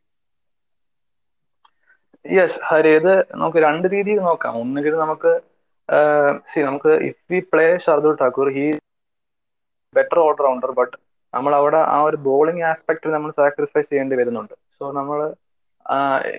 യെസ് 2.28 2.60
ഹരി 2.70 2.92
ഇത് 3.00 3.12
നമുക്ക് 3.34 3.60
രണ്ട് 3.66 3.88
രീതിയിൽ 3.96 4.20
നോക്കാം. 4.28 4.54
ഒന്നുകിൽ 4.64 4.94
നമുക്ക് 5.04 5.32
സി 6.52 6.60
നമുക്ക് 6.68 6.92
if 7.10 7.22
we 7.32 7.40
play 7.52 7.66
Shardul 7.86 8.16
Thakur 8.22 8.48
he 8.58 8.66
better 9.96 10.20
all 10.24 10.34
rounder 10.46 10.72
but 10.80 10.96
നമ്മൾ 11.34 11.54
അവിടെ 11.60 11.80
ആ 11.94 11.98
ഒരു 12.08 12.18
ബോളിംഗ് 12.28 12.66
ആസ്പെക്ടിൽ 12.72 13.12
നമ്മൾ 13.16 13.32
സാക്രിഫൈസ് 13.40 13.90
ചെയ്യേണ്ടി 13.92 14.16
വരുന്നുണ്ട്. 14.20 14.56
സോ 14.78 14.86
നമ്മൾ 15.00 15.20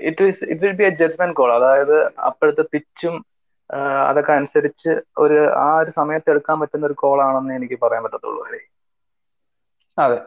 it 0.09 0.25
is 0.31 0.45
it 0.53 0.63
will 0.65 0.75
be 0.81 0.85
a 0.89 0.93
judgement 1.01 1.37
call 1.39 1.51
അതായത് 1.59 1.97
അപ്പോഴത്തെ 2.29 2.65
പിച്ചും 2.75 3.15
അതൊക്കെ 4.09 4.33
അനുസരിച്ച് 4.39 4.93
ഒരു 5.25 5.39
ആ 5.65 5.69
ഒരു 5.83 5.91
സമയത്ത് 5.99 6.29
എടുക്കാൻ 6.35 6.57
പറ്റുന്ന 6.63 6.89
ഒരു 6.91 6.97
കോൾ 7.03 7.19
ആണെന്ന് 7.27 7.55
എനിക്ക് 7.59 7.77
പറയാൻ 7.85 8.03
പറ്റത്തുള്ളൂ 8.07 8.43
ഹരി. 8.49 8.61
അതെ. 9.99 10.19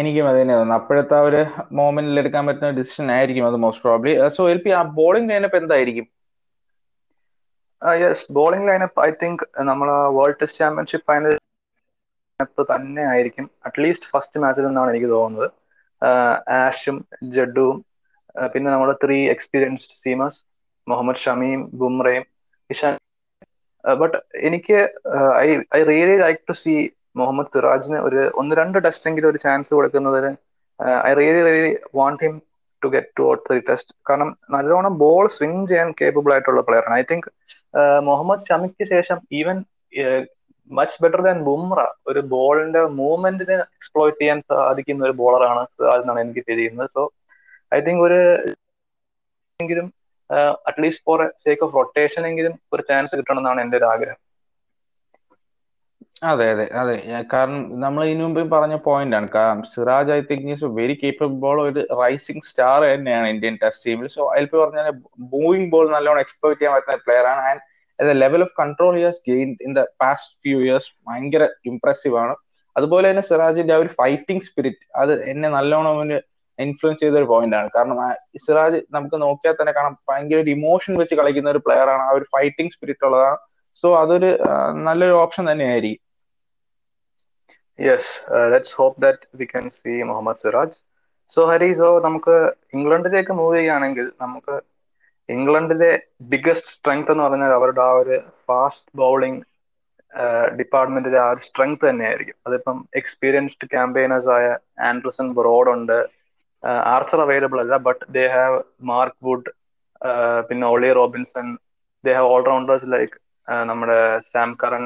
എനിക്കും 0.00 0.28
അത് 0.28 0.36
തന്നെ 0.40 0.54
തോന്നുന്നു. 0.54 0.76
അപ്പോഴത്തെ 0.80 1.14
ആ 1.18 1.24
ഒരു 1.28 1.40
മോമെന്റിൽ 1.78 2.20
എടുക്കാൻ 2.22 2.42
പറ്റുന്ന 2.48 2.70
ഡിസിഷൻ 2.78 3.06
ആയിരിക്കും 3.16 3.48
അത് 3.50 3.58
most 3.64 3.84
probably 3.86 4.12
so 4.36 4.44
L 4.54 4.60
P 4.64 4.70
ആ 4.78 4.80
ബോളിംഗ് 4.98 5.30
ലൈനപ്പ് 5.32 5.58
എന്തായിരിക്കും? 5.62 6.06
Yes 8.02 8.26
bowling 8.38 8.68
lineup 8.70 9.00
I 9.06 9.10
think 9.22 9.44
നമ്മൾ 9.70 9.88
വേൾഡ് 10.16 10.38
ടെസ്റ്റ് 10.40 10.60
ചാമ്പ്യൻഷിപ്പ് 10.62 11.06
ഫൈനൽ 11.10 11.36
തന്നെ 12.72 13.02
ആയിരിക്കും. 13.12 13.46
അറ്റ്ലീസ്റ്റ് 13.68 14.10
ഫസ്റ്റ് 14.12 14.40
മാച്ചിൽ 14.42 14.66
നിന്നാണ് 14.68 14.90
എനിക്ക് 14.92 15.10
തോന്നുന്നത്. 15.16 15.48
ആഷും 16.58 16.96
ജഡുവും 17.34 17.78
പിന്നെ 18.52 18.68
നമ്മുടെ 18.72 18.94
three 19.04 19.18
experienced 19.34 19.96
seamers 20.04 20.38
Mohammed 20.86 21.22
Shami 21.24 21.60
ബുംറയും 21.80 22.24
Ishan 22.70 22.94
but 23.84 24.16
എനിക്ക് 24.48 24.78
I 25.44 25.48
I 25.78 25.80
really 25.90 26.16
like 26.24 26.40
to 26.48 26.54
see 26.62 26.74
Mohammed 27.16 27.52
സിറാജിന് 27.54 27.98
ഒരു 28.08 28.20
ഒന്ന് 28.40 28.54
രണ്ട് 28.60 28.78
ടെസ്റ്റെങ്കിലും 28.86 29.28
ഒരു 29.32 29.38
ചാൻസ് 29.44 29.70
കൊടുക്കുന്നതിന് 29.76 30.30
I 31.08 31.12
really 31.20 31.42
really 31.48 31.72
want 31.98 32.22
him 32.24 32.34
to 32.82 32.88
get 32.94 33.10
to 33.18 33.24
out 33.30 33.42
three 33.48 33.58
test 33.68 33.92
കാരണം 34.08 34.28
നല്ലോണം 34.56 34.94
ബോൾ 35.02 35.24
സ്വിങ് 35.36 35.66
ചെയ്യാൻ 35.70 35.88
കേപ്പബിൾ 36.00 36.32
ആയിട്ടുള്ള 36.34 36.62
പ്ലെയറാണ് 36.68 36.96
ഐ 37.00 37.04
തിങ്ക് 37.10 37.28
മുഹമ്മദ് 38.08 38.46
ഷമിക്ക് 38.50 38.86
ശേഷം 38.94 39.18
even 39.40 39.58
much 40.70 40.98
better 41.02 41.20
than 41.26 41.38
Bumrah 41.48 41.80
ഒരു 42.10 42.20
ബോളിന്റെ 42.32 42.80
മൂവ്മെന്റിനെ 42.98 43.56
എക്സ്പ്ലോയിറ്റ് 43.78 44.20
ചെയ്യാൻ 44.22 44.40
സാധിക്കുന്ന 44.50 45.06
ഒരു 45.08 45.16
ബോളറാണ് 45.20 45.62
എന്നാണ് 46.00 46.20
എനിക്ക് 46.24 46.42
ഫീൽ 46.48 46.60
ചെയ്യുന്നത്. 46.60 46.90
സോ 46.96 47.02
ഐ 47.72 47.80
തിങ്ക് 47.86 48.02
ഒരു 48.08 48.18
എങ്കിലും 49.60 49.86
at least 50.68 51.04
for 51.06 51.20
sake 51.44 51.62
of 51.66 51.74
rotation 51.78 52.22
എങ്കിലും 52.30 52.54
ഒരു 52.74 52.82
ചാൻസ് 52.90 53.14
കിട്ടണം 53.18 53.40
എന്നാണ് 53.42 53.60
എന്റെ 53.64 53.76
ഒരു 53.80 53.86
ആഗ്രഹം. 53.92 54.18
അതെ 56.22 56.46
അതെ 56.52 56.64
അതെ. 56.80 56.94
കാരണം 57.32 57.60
നമ്മൾ 57.84 58.00
ഇതിനു 58.08 58.24
മുമ്പ് 58.24 58.40
പറഞ്ഞ 58.54 58.74
പോയിന്റ് 58.86 59.16
ആണ്. 59.18 59.28
കാരണം 59.36 59.60
Siraj 59.74 60.10
I 60.16 60.18
think 60.30 60.48
is 60.54 60.68
very 60.78 60.94
capable 61.02 61.60
ഒരു 61.66 61.82
റൈസിംഗ് 62.00 62.44
സ്റ്റാർ 62.48 62.80
തന്നെയാണ് 62.92 63.26
ഇന്ത്യൻ 63.34 63.54
ടെസ്റ്റ് 63.62 63.84
ടീമിൽ 63.88 64.08
സോ 64.16 64.24
അതിൽ 64.32 64.46
പറഞ്ഞാൽ 64.62 64.88
മൂവിംഗ് 65.34 65.68
ബോൾ 65.74 65.86
നല്ലോണം 65.94 66.20
എക്സ്പ്ലോയിറ്റ് 66.24 66.60
ചെയ്യാൻ 66.62 66.74
പറ്റുന്ന 66.76 66.98
പ്ലെയർ 67.06 67.26
ആണ്. 67.32 67.42
And 67.50 68.16
level 68.22 68.42
of 68.46 68.54
control 68.60 68.92
he's 69.00 69.20
gain 69.30 69.48
in 69.66 69.72
the 69.78 69.82
past 70.02 70.34
few 70.44 70.58
years 70.66 70.90
ഭയങ്കര 71.08 71.46
ഇംപ്രസീവ് 71.70 72.18
ആണ്. 72.24 72.34
അതുപോലെ 72.76 73.06
തന്നെ 73.10 73.24
സിറാജിന്റെ 73.30 73.74
ആ 73.76 73.80
ഒരു 73.84 73.90
ഫൈറ്റിംഗ് 74.00 74.44
സ്പിരിറ്റ് 74.48 74.84
അത് 75.02 75.12
എന്നെ 75.32 75.48
നല്ലോണം 75.56 75.90
അവന് 75.96 76.18
ഇൻഫ്ലുവൻസ് 76.58 77.00
ചെയ്ത 77.02 77.14
ഒരു 77.22 77.28
പോയിന്റ് 77.32 77.56
ആണ്. 77.60 77.68
കാരണം 77.76 77.96
സിറാജ് 78.46 78.78
നമുക്ക് 78.96 79.16
നോക്കിയാൽ 79.24 79.54
തന്നെ 79.60 79.72
കാണാം 79.78 79.94
ഭയങ്കര 80.10 80.38
ഒരു 80.44 80.50
ഇമോഷൻ 80.58 80.92
വെച്ച് 81.00 81.14
കളിക്കുന്ന 81.20 81.50
ഒരു 81.54 81.62
പ്ലെയർ 81.66 81.88
ആണ്. 81.94 82.02
ആ 82.08 82.12
ഒരു 82.18 82.26
ഫൈറ്റിംഗ് 82.34 82.72
സ്പിരിറ്റ് 82.76 83.06
ഉള്ളതാണ്. 83.08 83.38
സോ 83.82 83.88
അതൊരു 84.02 84.30
നല്ലൊരു 84.86 85.16
ഓപ്ഷൻ 85.24 85.44
തന്നെയായിരിക്കും. 85.52 86.04
Yes 87.80 88.12
let's 88.52 88.74
hope 88.78 89.00
that 89.04 89.28
we 89.38 89.46
can 89.52 89.66
see 89.76 89.92
Mohammed 90.10 90.40
Siraj 90.42 90.76
so 91.30 91.40
Hari 91.50 91.70
so 91.80 91.88
നമുക്ക് 92.06 92.34
ഇംഗ്ലണ്ടിലേക്ക് 92.76 93.32
മൂവ് 93.40 93.54
ചെയ്യുകയാണെങ്കിൽ 93.56 94.06
നമുക്ക് 94.24 94.54
ഇംഗ്ലണ്ടിലെ 95.28 95.90
ബിഗസ്റ്റ് 96.32 96.72
സ്ട്രെങ്ത് 96.74 97.12
എന്ന് 97.12 97.24
പറഞ്ഞാൽ 97.26 97.52
അവരുടെ 97.58 97.82
ആ 97.88 97.92
ഒരു 98.00 98.16
ഫാസ്റ്റ് 98.46 98.92
ബൗളിംഗ് 99.02 99.42
ഡിപ്പാർട്ട്മെന്റിലെ 100.58 101.18
ആ 101.24 101.28
ഒരു 101.34 101.42
സ്ട്രെങ്ത് 101.48 101.84
തന്നെയായിരിക്കും. 101.88 102.36
അതിപ്പം 102.46 102.78
എക്സ്പീരിയൻസ്ഡ് 103.00 103.68
ക്യാമ്പയിനേഴ്സ് 103.74 104.30
ആയ 104.36 104.46
ആൻഡ്രസൺ 104.88 105.26
ബ്രോഡ് 105.38 105.70
ഉണ്ട്. 105.76 105.98
ആർച്ചർ 106.94 107.20
അവൈലബിൾ 107.24 107.58
അല്ല 107.64 107.74
but 107.88 108.02
they 108.16 108.24
have 108.34 108.56
Mark 108.90 109.20
Wood 109.26 109.50
പിന്നെ 110.48 110.66
Ollie 110.74 110.90
Robinson 111.00 111.46
they 112.04 112.12
have 112.18 112.28
all rounders 112.34 112.88
like 112.94 113.16
നമ്മുടെ 113.70 113.98
സാം 114.32 114.50
കറൻ 114.62 114.84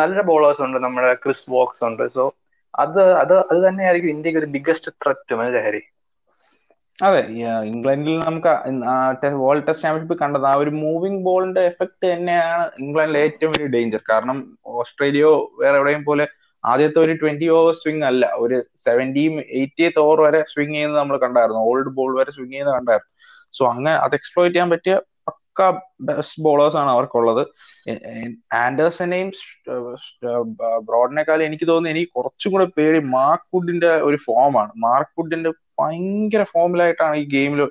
നല്ല 0.00 0.20
ബോളേഴ്സ് 0.28 0.62
ഉണ്ട് 0.66 0.78
നമ്മുടെ 0.84 1.12
ക്രിസ് 1.22 1.46
വോക്സ് 1.50 1.84
ഉണ്ട്. 1.88 2.04
സോ 2.16 2.24
അത് 2.74 3.00
അത് 3.22 3.34
അത് 3.42 3.58
തന്നെയായിരിക്കും 3.66 4.12
ഇന്ത്യയ്ക്ക് 4.14 4.40
ഒരു 4.42 4.50
ബിഗ്ഗസ്റ്റ് 4.56 4.92
ത്രെറ്റ് 4.96 5.24
ലഹരി 5.56 5.82
അതെ 6.98 7.20
ഇംഗ്ലണ്ടിൽ 7.70 8.14
നമുക്ക് 8.20 8.52
വേൾഡ് 9.40 9.64
ടെസ്റ്റ് 9.66 9.84
ചാമ്പ്യൻഷിപ്പ് 9.84 10.16
കണ്ടത് 10.22 10.46
ആ 10.50 10.54
ഒരു 10.62 10.72
മൂവിംഗ് 10.82 11.22
ബോളിന്റെ 11.26 11.62
എഫക്ട് 11.70 12.04
തന്നെയാണ് 12.06 12.64
ഇംഗ്ലണ്ടിലെ 12.84 13.20
ഏറ്റവും 13.26 13.52
വലിയ 13.54 13.68
ഡേഞ്ചർ 13.74 14.02
കാരണം 14.10 14.38
ഓസ്ട്രേലിയോ 14.82 15.32
വേറെ 15.60 15.76
എവിടെയും 15.80 16.04
പോലെ 16.08 16.26
ആദ്യത്തെ 16.64 16.98
ഒരു 17.04 17.14
ട്വന്റി 17.20 17.48
ഓവർ 17.56 17.74
സ്വിംഗ് 17.80 18.06
അല്ല. 18.08 18.24
ഒരു 18.44 18.56
സെവന്റി 18.84 19.24
എയ്റ്റിയത്ത് 19.58 20.00
ഓവർ 20.04 20.18
വരെ 20.26 20.40
സ്വിംഗ് 20.52 20.74
ചെയ്യുന്നത് 20.74 21.00
നമ്മൾ 21.00 21.16
കണ്ടായിരുന്നു. 21.24 21.60
ഓൾഡ് 21.70 21.92
ബോൾ 21.98 22.10
വരെ 22.20 22.32
സ്വിംഗ് 22.36 22.52
ചെയ്യുന്നത് 22.52 22.76
കണ്ടായിരുന്നു. 22.78 23.12
സോ 23.54 23.64
അങ്ങനെ 23.72 23.92
അത് 24.04 24.14
എക്സ്പ്ലോയിറ്റ് 24.18 24.56
ചെയ്യാൻ 24.56 24.70
പറ്റിയ 24.74 24.94
പക്ക 25.58 25.78
ബെസ്റ്റ് 26.00 26.42
ബോളേഴ്സ് 26.42 26.76
ആണ് 26.76 26.90
അവർക്കുള്ളത്. 26.90 27.42
ആൻഡേഴ്സനെയും 28.54 29.28
ബ്രോഡിനെക്കാളും 30.88 31.44
എനിക്ക് 31.44 31.68
തോന്നുന്നു 31.68 31.90
എനിക്ക് 31.90 32.10
കുറച്ചും 32.16 32.52
കൂടെ 32.52 32.66
പേടി 32.78 32.98
മാർക്ക് 32.98 33.48
വുഡിന്റെ 33.56 33.90
ഒരു 34.08 34.18
ഫോമാണ് 34.24 34.72
മാർക്ക് 34.76 35.20
വുഡിന്റെ 35.20 35.50
ഭയങ്കര 35.80 36.42
ഫോമിലായിട്ടാണ് 36.42 37.16
ഈ 37.16 37.24
ഗെയിമിൽ 37.34 37.62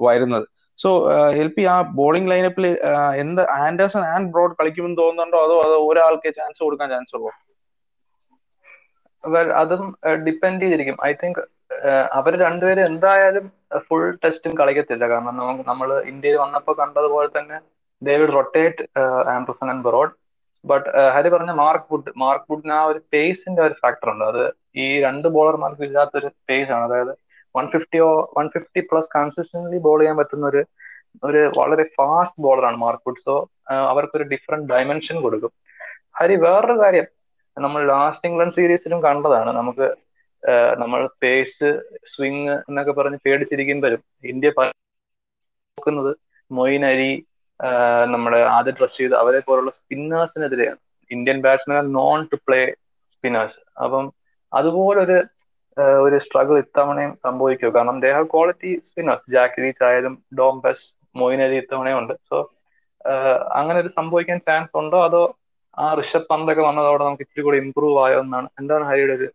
വരുന്നത്. 0.00 0.46
സോ 0.78 0.90
എൽ 1.42 1.48
പി 1.48 1.62
ആ 1.72 1.82
ബോളിംഗ് 1.82 2.30
ലൈനപ്പിൽ 2.30 2.66
എന്ത് 3.22 3.42
ആൻഡേഴ്സൺ 3.50 4.04
ആൻഡ് 4.04 4.30
ബ്രോഡ് 4.32 4.56
കളിക്കുമെന്ന് 4.60 4.98
തോന്നുന്നുണ്ടോ? 4.98 5.38
അതോ 5.46 5.56
അതോ 5.66 5.78
ഒരാൾക്ക് 5.88 6.34
ചാൻസ് 6.34 6.62
കൊടുക്കാൻ 6.62 6.88
ചാൻസ് 6.90 7.14
ഉള്ളൂ? 7.16 7.32
അതും 9.62 9.82
ഡിപ്പെൻഡ് 10.26 10.62
ചെയ്തിരിക്കും. 10.62 10.96
ഐ 11.06 11.12
തിങ്ക് 11.22 11.40
അവർ 12.18 12.32
രണ്ടുപേരും 12.44 12.84
എന്തായാലും 12.90 13.46
ഫുൾ 13.86 14.04
ടെസ്റ്റും 14.22 14.52
കളിക്കത്തില്ല. 14.60 15.04
കാരണം 15.12 15.34
നമുക്ക് 15.42 15.64
നമ്മൾ 15.70 15.88
ഇന്ത്യയിൽ 16.12 16.36
വന്നപ്പോൾ 16.44 16.74
കണ്ടതുപോലെ 16.82 17.28
തന്നെ 17.38 17.58
they 18.02 18.14
will 18.20 18.32
rotate 18.38 18.84
Anderson 19.36 19.68
and 19.72 19.84
Broad. 19.86 20.12
But 20.64 20.88
Hari 21.14 21.28
പറഞ്ഞ 21.34 21.52
മാർക്ക് 21.62 21.88
വുഡ് 21.92 22.12
മാർക്ക് 22.22 22.46
വുഡിന് 22.52 22.74
ആ 22.80 22.82
ഒരു 22.90 23.00
പേസിന്റെ 23.12 23.62
ഒരു 23.68 23.74
ഫാക്ടർ 23.82 24.08
ഉണ്ട്. 24.12 24.24
അത് 24.32 24.42
ഈ 24.82 24.86
രണ്ട് 25.06 25.26
ബോളർമാർക്ക് 25.36 25.84
ഇല്ലാത്തൊരു 25.88 26.28
പേസ് 26.48 26.70
ആണ്. 26.76 26.84
അതായത് 26.88 27.12
one 27.54 27.66
ഫിഫ്റ്റിയോ 27.74 28.08
one 28.38 28.46
fifty 28.54 28.80
plus 28.90 29.10
consistently 29.16 29.78
ball 29.86 29.98
ചെയ്യാൻ 30.02 30.16
പറ്റുന്ന 30.20 30.46
ഒരു 30.52 30.62
ഒരു 31.28 31.40
വളരെ 31.58 31.84
ഫാസ്റ്റ് 31.96 32.42
ബോളറാണ് 32.44 32.78
മാർക്ക് 32.84 33.06
വുഡ്. 33.08 33.22
സോ 33.26 33.34
അവർക്കൊരു 33.90 34.24
ഡിഫറെന്റ് 34.32 34.68
ഡയമെൻഷൻ 34.72 35.16
കൊടുക്കും. 35.24 35.52
ഹരി 36.18 36.36
വേറൊരു 36.44 36.76
കാര്യം 36.82 37.06
നമ്മൾ 37.56 37.80
ലാസ്റ്റ് 37.92 38.28
ഇംഗ്ലണ്ട് 38.28 38.56
സീരീസിലും 38.58 39.00
കണ്ടതാണ്. 39.08 39.50
നമുക്ക് 39.60 39.86
നമ്മൾ 40.82 41.00
പേസ് 41.22 41.70
സ്വിങ് 42.12 42.54
എന്നൊക്കെ 42.60 42.92
പറഞ്ഞ് 42.92 43.18
പേടിച്ചിരിക്കുമ്പോഴും 43.24 44.00
ഇന്ത്യ 44.30 44.50
നോക്കുന്നത് 45.78 46.12
മൊയിൻ 46.50 46.82
അരി 46.86 47.10
നമ്മുടെ 48.12 48.40
ആദ്യ 48.54 48.86
ചെയ്ത് 48.96 49.14
അവരെ 49.20 49.40
പോലുള്ള 49.42 49.72
സ്പിന്നേഴ്സിനെതിരെയാണ് 49.78 50.80
Indian 51.10 51.38
batsman 51.44 51.86
known 51.96 52.20
to 52.30 52.36
play 52.46 52.60
spinners 53.14 53.60
അപ്പം 53.84 54.04
അതുപോലൊരു 54.52 55.18
ഒരു 56.04 56.16
സ്ട്രഗിൾ 56.24 56.56
ഇത്തവണയും 56.62 57.12
സംഭവിക്കും 57.26 57.70
കാരണം 57.76 57.98
they have 58.04 58.16
quality 58.32 58.72
spinners 58.88 59.30
Jack 59.34 59.62
Leach 59.62 59.84
ആയാലും 59.88 60.16
ഡോം 60.38 60.56
ബെസ് 60.64 60.86
മൊയിൻ 61.14 61.40
അരി 61.44 61.56
ഇത്തവണയും 61.62 61.98
ഉണ്ട് 62.00 62.14
സോ 62.28 62.38
അങ്ങനെ 63.58 63.78
ഒരു 63.82 63.90
സംഭവിക്കാൻ 63.96 64.38
ചാൻസ് 64.46 64.74
ഉണ്ടോ? 64.80 64.98
അതോ 65.08 65.22
ആ 65.78 65.86
ഋഷഭ് 65.98 66.28
പന്തൊക്കെ 66.30 66.62
വന്നതോടെ 66.66 67.02
നമുക്ക് 67.04 67.24
ഇച്ചിരി 67.26 67.42
കൂടി 67.44 67.58
ഇമ്പ്രൂവ് 67.64 67.98
ആയോ 68.04 68.18
എന്നാണ്? 68.24 68.48
എന്താണ് 68.60 68.84
ഹരിയുടെ 68.90 69.14
ഒരു 69.16 69.26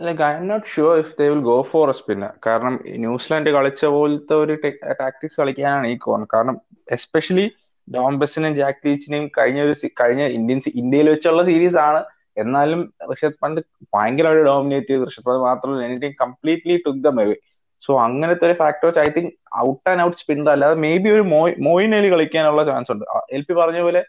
like 0.00 0.22
I'm 0.36 0.46
not 0.50 0.66
sure 0.74 0.94
if 1.02 1.12
they 1.18 1.26
will 1.32 1.42
go 1.48 1.56
for 1.72 1.90
a 1.90 1.94
spinner 1.98 2.30
കാരണം 2.46 2.74
ന്യൂസിലാൻഡ് 3.02 3.50
കളിച്ച 3.56 3.84
പോലത്തെ 3.96 4.34
ഒരു 4.44 4.54
ടാക്ടിക്സ് 5.02 5.36
കളിക്കാനാണ് 5.40 5.86
ഈ 5.92 5.96
കോൺ 6.04 6.22
കാരണം 6.32 6.56
എസ്പെഷ്യലി 6.96 7.44
ഡോംബസിനെയും 7.88 8.54
ജാക്ക് 8.58 8.82
ലീച്ചിനെയും 8.86 9.26
കഴിഞ്ഞ 9.38 9.60
ഒരു 9.66 9.74
കഴിഞ്ഞ 10.00 10.22
ഇന്ത്യൻസ് 10.38 10.70
ഇന്ത്യയിൽ 10.80 11.08
വെച്ചുള്ള 11.12 11.42
സീരീസ് 11.50 11.78
ആണ്. 11.86 12.00
എന്നാലും 12.42 12.80
ഋഷഭ് 13.10 13.38
പന്ത് 13.42 13.60
ഭയങ്കരമായിട്ട് 13.94 14.44
ഡോമിനേറ്റ് 14.50 14.90
ചെയ്ത്. 14.92 15.04
ഋഷഭ് 15.10 15.26
പന്ത് 15.28 15.42
മാത്രമല്ല 15.48 15.84
എനിക്കും 15.88 16.14
completely 16.22 16.76
took 16.86 17.02
the 17.06 17.12
away 17.24 17.36
so 17.82 17.92
അങ്ങനത്തെ 18.06 18.46
ഒരു 18.50 18.56
വെച്ച് 18.86 19.00
I 19.06 19.08
think 19.16 19.32
out 19.66 19.86
and 19.90 20.02
out 20.06 20.18
spinner 20.22 20.52
അല്ലാതെ 20.56 20.76
മേ 20.84 20.92
ബി 21.04 21.08
ഒരു 21.16 21.24
മോയിൻ 21.68 21.94
അലി 21.98 22.10
കളിക്കാനുള്ള 22.14 22.62
ചാൻസ് 22.70 22.92
ഉണ്ട്. 22.94 23.04
എൽ 23.36 23.42
പി 23.48 23.54
പറഞ്ഞ 23.60 23.80
പോലെ 23.88 24.02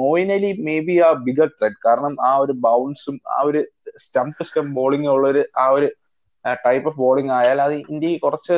മോയിൻ 0.00 0.28
അലി 0.36 0.50
മേ 0.68 0.76
ബി 0.86 0.94
ആ 1.06 1.08
ബിഗർ 1.26 1.48
ത്രെഡ് 1.58 1.78
കാരണം 1.86 2.14
ആ 2.28 2.32
ഒരു 2.44 2.54
ബൗൺസും 2.66 3.16
ആ 3.36 3.38
ഒരു 3.48 3.60
സ്റ്റംപ് 4.04 4.36
ടു 4.38 4.44
സ്റ്റംപ് 4.48 4.72
ബോളിംഗ് 4.78 5.10
ഉള്ള 5.14 5.26
ഒരു 5.32 5.42
ആ 5.64 5.66
ഒരു 5.76 5.88
ടൈപ്പ് 6.66 6.86
ഓഫ് 6.90 6.98
ബോളിംഗ് 7.04 7.32
ആയാൽ 7.38 7.58
അത് 7.66 7.74
ഇന്ത്യയ്ക്ക് 7.92 8.22
കുറച്ച് 8.26 8.54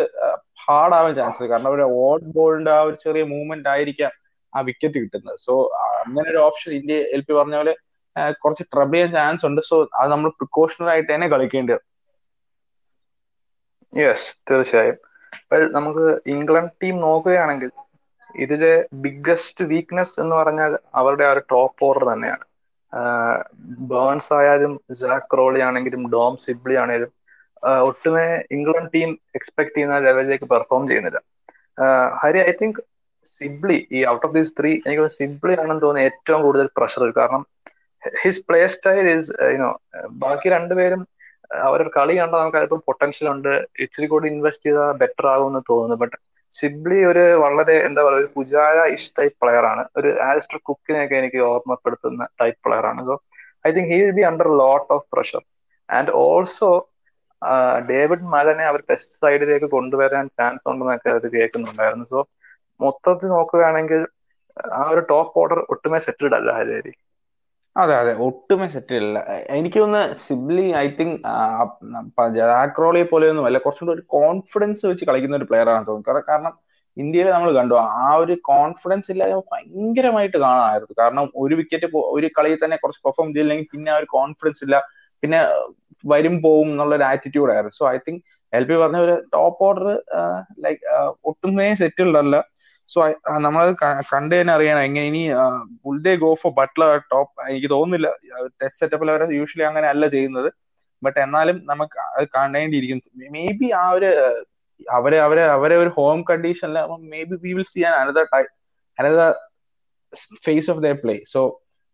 ഹാർഡാവാൻ 0.64 1.12
ചാൻസ് 1.18 1.38
ഉണ്ട്. 1.40 1.50
കാരണം 1.52 1.70
ഒരു 1.76 1.86
ഓഡ് 2.04 2.28
ബോളിന്റെ 2.36 2.72
ആ 2.76 2.80
ഒരു 2.88 2.96
ചെറിയ 3.04 3.24
മൂവ്മെന്റ് 3.32 3.68
ആയിരിക്കാം 3.74 4.12
ആ 4.52 4.60
വിക്കറ്റ് 4.68 4.98
കിട്ടുന്നത്. 5.04 5.38
സോ 5.46 5.54
അങ്ങനെ 6.02 6.26
ഒരു 6.32 6.40
ഓപ്ഷൻ 6.48 6.70
ഇന്ത്യ 6.78 6.96
എൽ 7.16 7.22
പി 7.28 7.32
പറഞ്ഞ 7.38 7.56
പോലെ 7.60 7.74
കുറച്ച് 8.42 8.64
ട്രബിൾ 8.72 8.96
ചെയ്യാൻ 8.96 9.12
ചാൻസ് 9.18 9.46
ഉണ്ട്. 9.48 9.60
സോ 9.70 9.76
അത് 10.00 10.08
നമ്മൾ 10.14 10.30
പ്രിക്കോഷണൽ 10.40 10.88
ആയിട്ട് 10.94 11.10
തന്നെ 11.14 11.28
കളിക്കേണ്ടി 11.34 11.72
വരും. 11.74 11.86
യെസ് 13.92 14.28
തീർച്ചയായും. 14.48 14.98
നമുക്ക് 15.78 16.06
ഇംഗ്ലണ്ട് 16.34 16.72
ടീം 16.82 16.96
നോക്കുകയാണെങ്കിൽ 17.06 17.70
ഇതിലെ 18.34 18.72
ബിഗ്ഗസ്റ്റ് 19.04 19.64
വീക്ക്നെസ് 19.72 20.14
എന്ന് 20.22 20.34
പറഞ്ഞാൽ 20.40 20.72
അവരുടെ 21.00 21.24
ആ 21.28 21.32
ഒരു 21.34 21.42
ടോപ്പ് 21.52 21.84
ഓർഡർ 21.88 22.04
തന്നെയാണ്. 22.12 22.44
ബേൺസ് 23.92 24.32
ആയാലും 24.38 24.72
ജാക്ക് 25.02 25.38
റോളി 25.40 25.60
ആണെങ്കിലും 25.68 26.02
ഡോം 26.14 26.34
സിബ്ലി 26.46 26.76
ആണെങ്കിലും 26.82 27.12
ഒട്ടുമേ 27.88 28.26
ഇംഗ്ലണ്ട് 28.56 28.90
ടീം 28.96 29.10
എക്സ്പെക്ട് 29.38 29.74
ചെയ്യുന്ന 29.76 29.98
ലെവലിലേക്ക് 30.06 30.46
പെർഫോം 30.54 30.82
ചെയ്യുന്നില്ല. 30.90 31.20
ഹരി 32.22 32.40
ഐ 32.48 32.52
തിങ്ക് 32.60 32.80
സിബ്ലി 33.40 33.78
ഈ 33.96 34.00
ഔട്ട് 34.12 34.24
ഓഫ് 34.26 34.34
ദീസ് 34.38 34.52
ത്രീ 34.58 34.72
എനിക്ക് 34.86 35.06
സിബ്ലി 35.20 35.54
ആണെന്ന് 35.62 35.84
തോന്നുന്നത് 35.86 36.08
ഏറ്റവും 36.10 36.40
കൂടുതൽ 36.46 36.66
പ്രഷർ 36.78 37.04
കാരണം 37.20 37.42
his 38.22 38.42
play 38.48 38.60
style 38.74 39.06
is 39.16 39.30
you know 39.54 39.70
ബാക്കി 40.24 40.48
രണ്ടുപേരും 40.56 41.02
അവരുടെ 41.68 41.90
കളി 41.96 42.14
കണ്ടാൽ 42.18 42.40
നമുക്ക് 42.42 42.58
അല്പം 42.60 42.80
പൊട്ടൻഷ്യൽ 42.88 43.26
ഉണ്ട്. 43.32 43.52
ഇച്ചിരി 43.84 44.06
കൂടി 44.12 44.26
ഇൻവെസ്റ്റ് 44.34 44.66
ചെയ്താൽ 44.68 44.92
ബെറ്റർ 45.02 45.26
ആകുമെന്ന് 45.32 45.62
തോന്നുന്നു. 45.70 45.96
ബട്ട് 46.02 46.16
സിബ്ലി 46.54 46.98
ഒരു 47.10 47.24
വളരെ 47.44 47.74
എന്താ 47.86 48.00
പറയുക 48.06 48.22
ഒരു 48.22 48.30
പുജാര 48.36 48.78
ഇഷ് 48.96 49.10
ടൈപ്പ് 49.18 49.36
പ്ലെയർ 49.42 49.64
ആണ്. 49.72 49.84
ഒരു 49.98 50.10
ആലിസ്റ്റർ 50.28 50.58
കുക്കിനെയൊക്കെ 50.68 51.16
എനിക്ക് 51.22 51.40
ഓർമ്മപ്പെടുത്തുന്ന 51.52 52.28
ടൈപ്പ് 52.40 52.60
പ്ലെയർ 52.66 52.86
ആണ്. 52.92 53.00
So 53.08 53.14
I 53.66 53.70
think 53.76 53.90
he 53.92 53.98
will 54.02 54.14
be 54.18 54.24
under 54.30 54.48
lot 54.62 54.88
of 54.96 55.06
pressure 55.14 55.42
and 55.88 56.12
also 56.24 56.72
David 57.90 58.26
മലനെ 58.34 58.64
അവർ 58.70 58.80
ടെസ്റ്റ് 58.90 59.16
സൈഡിലേക്ക് 59.22 59.68
കൊണ്ടുവരാൻ 59.76 60.26
ചാൻസ് 60.38 60.66
ഉണ്ടെന്നൊക്കെ 60.72 61.08
അവർ 61.14 61.24
കേൾക്കുന്നുണ്ടായിരുന്നു. 61.36 62.06
സോ 62.12 62.20
മൊത്തത്തിൽ 62.80 63.28
നോക്കുകയാണെങ്കിൽ 63.36 64.00
ആ 64.78 64.82
ഒരു 64.94 65.02
ടോപ്പ് 65.12 65.38
ഓർഡർ 65.42 65.58
ഒട്ടുമേ 65.74 65.98
സെറ്റിൽഡ് 66.06 66.36
അല്ല 66.38 66.50
ഹരിഹരി. 66.58 66.92
അതെ 67.76 67.94
അതെ. 68.00 68.12
ഒട്ടുമേ 68.26 68.66
സെറ്റ് 68.74 68.96
അല്ല 69.00 69.18
എനിക്ക് 69.56 69.78
തോന്നുന്നു 69.82 70.18
സിബ്ലി 70.24 70.66
ഐ 70.82 70.86
തിങ്ക് 70.98 71.16
ജാക്രോളിയെ 72.36 73.06
പോലെയൊന്നും 73.12 73.46
അല്ല. 73.48 73.58
കുറച്ചുകൂടി 73.64 73.94
ഒരു 73.96 74.04
കോൺഫിഡൻസ് 74.16 74.84
വെച്ച് 74.90 75.04
കളിക്കുന്ന 75.08 75.40
ഒരു 75.40 75.48
പ്ലെയർ 75.50 75.68
ആണ് 75.74 75.84
തോന്നുന്നു. 75.88 76.24
കാരണം 76.30 76.52
ഇന്ത്യയിൽ 76.96 77.28
നമ്മൾ 77.34 77.50
കണ്ടു 77.58 77.74
ആ 77.98 78.08
ഒരു 78.22 78.34
കോൺഫിഡൻസ് 78.50 79.08
ഇല്ലാതെ 79.12 79.38
ഭയങ്കരമായിട്ട് 79.52 80.36
കാണാമായിരുന്നു 80.44 80.94
കാരണം 81.00 81.24
ഒരു 81.44 81.54
വിക്കറ്റ് 81.60 81.86
ഒരു 82.16 82.28
കളിയിൽ 82.36 82.58
തന്നെ 82.64 82.76
കുറച്ച് 82.82 83.00
പെർഫോം 83.06 83.28
ചെയ്തില്ലെങ്കിൽ 83.28 83.66
പിന്നെ 83.72 83.90
ആ 83.94 83.98
ഒരു 84.00 84.08
കോൺഫിഡൻസ് 84.16 84.62
ഇല്ല. 84.66 84.76
പിന്നെ 85.22 85.40
വരും 86.04 86.34
പോവും 86.44 86.68
എന്നുള്ള 86.72 86.94
ഒരു 86.98 87.06
ആറ്റിറ്റ്യൂഡ് 87.10 87.52
ആയിരുന്നു. 87.52 87.76
So 87.80 87.84
I 87.92 87.98
think 88.06 88.22
L 88.52 88.64
P 88.64 88.74
പറഞ്ഞ 88.82 88.98
ഒരു 89.06 89.14
ടോപ്പ് 89.34 89.62
ഓർഡർ 89.68 89.86
ലൈക്ക് 90.64 90.82
ഒട്ടുമേ 91.30 91.68
സെറ്റിൽഡല്ല 91.82 92.36
സോ 92.92 92.98
നമ്മളത് 93.46 93.72
കണ്ടു 94.12 94.34
തന്നെ 94.38 94.52
അറിയണം. 94.56 94.82
എങ്ങനെ 94.88 95.04
ഇനി 95.10 95.22
full 95.82 95.98
day 96.06 96.12
go 96.24 96.30
for 96.42 96.52
Buttler 96.60 96.90
top 97.12 97.32
എനിക്ക് 97.50 97.70
തോന്നുന്നില്ല 97.74 98.08
ടെസ്റ്റ് 98.60 98.80
സെറ്റപ്പിൽ 98.82 99.10
അവർ 99.14 99.22
യൂഷ്വലി 99.38 99.66
അങ്ങനെ 99.70 99.88
അല്ല 99.92 100.04
ചെയ്യുന്നത്. 100.16 100.50
ബട്ട് 101.02 101.18
എന്നാലും 101.26 101.56
നമുക്ക് 101.70 101.98
അത് 102.16 102.26
കാണേണ്ടിയിരിക്കും. 102.36 103.00
മേ 103.36 103.46
ബി 103.60 103.68
ആ 103.82 103.84
ഒരു 103.96 104.10
അവരെ 104.98 105.18
അവരെ 105.26 105.42
അവരെ 105.56 105.76
ഒരു 105.82 105.90
ഹോം 105.96 106.20
കണ്ടീഷനിൽ 106.30 106.78
maybe 107.30 107.36
we 107.44 107.52
will 107.58 107.66
see 107.74 107.82
an 107.88 107.94
another 108.02 108.24
time 108.34 108.48
another 108.98 109.30
phase 110.46 110.68
of 110.72 110.80
the 110.86 110.92
play 111.02 111.16
so 111.34 111.40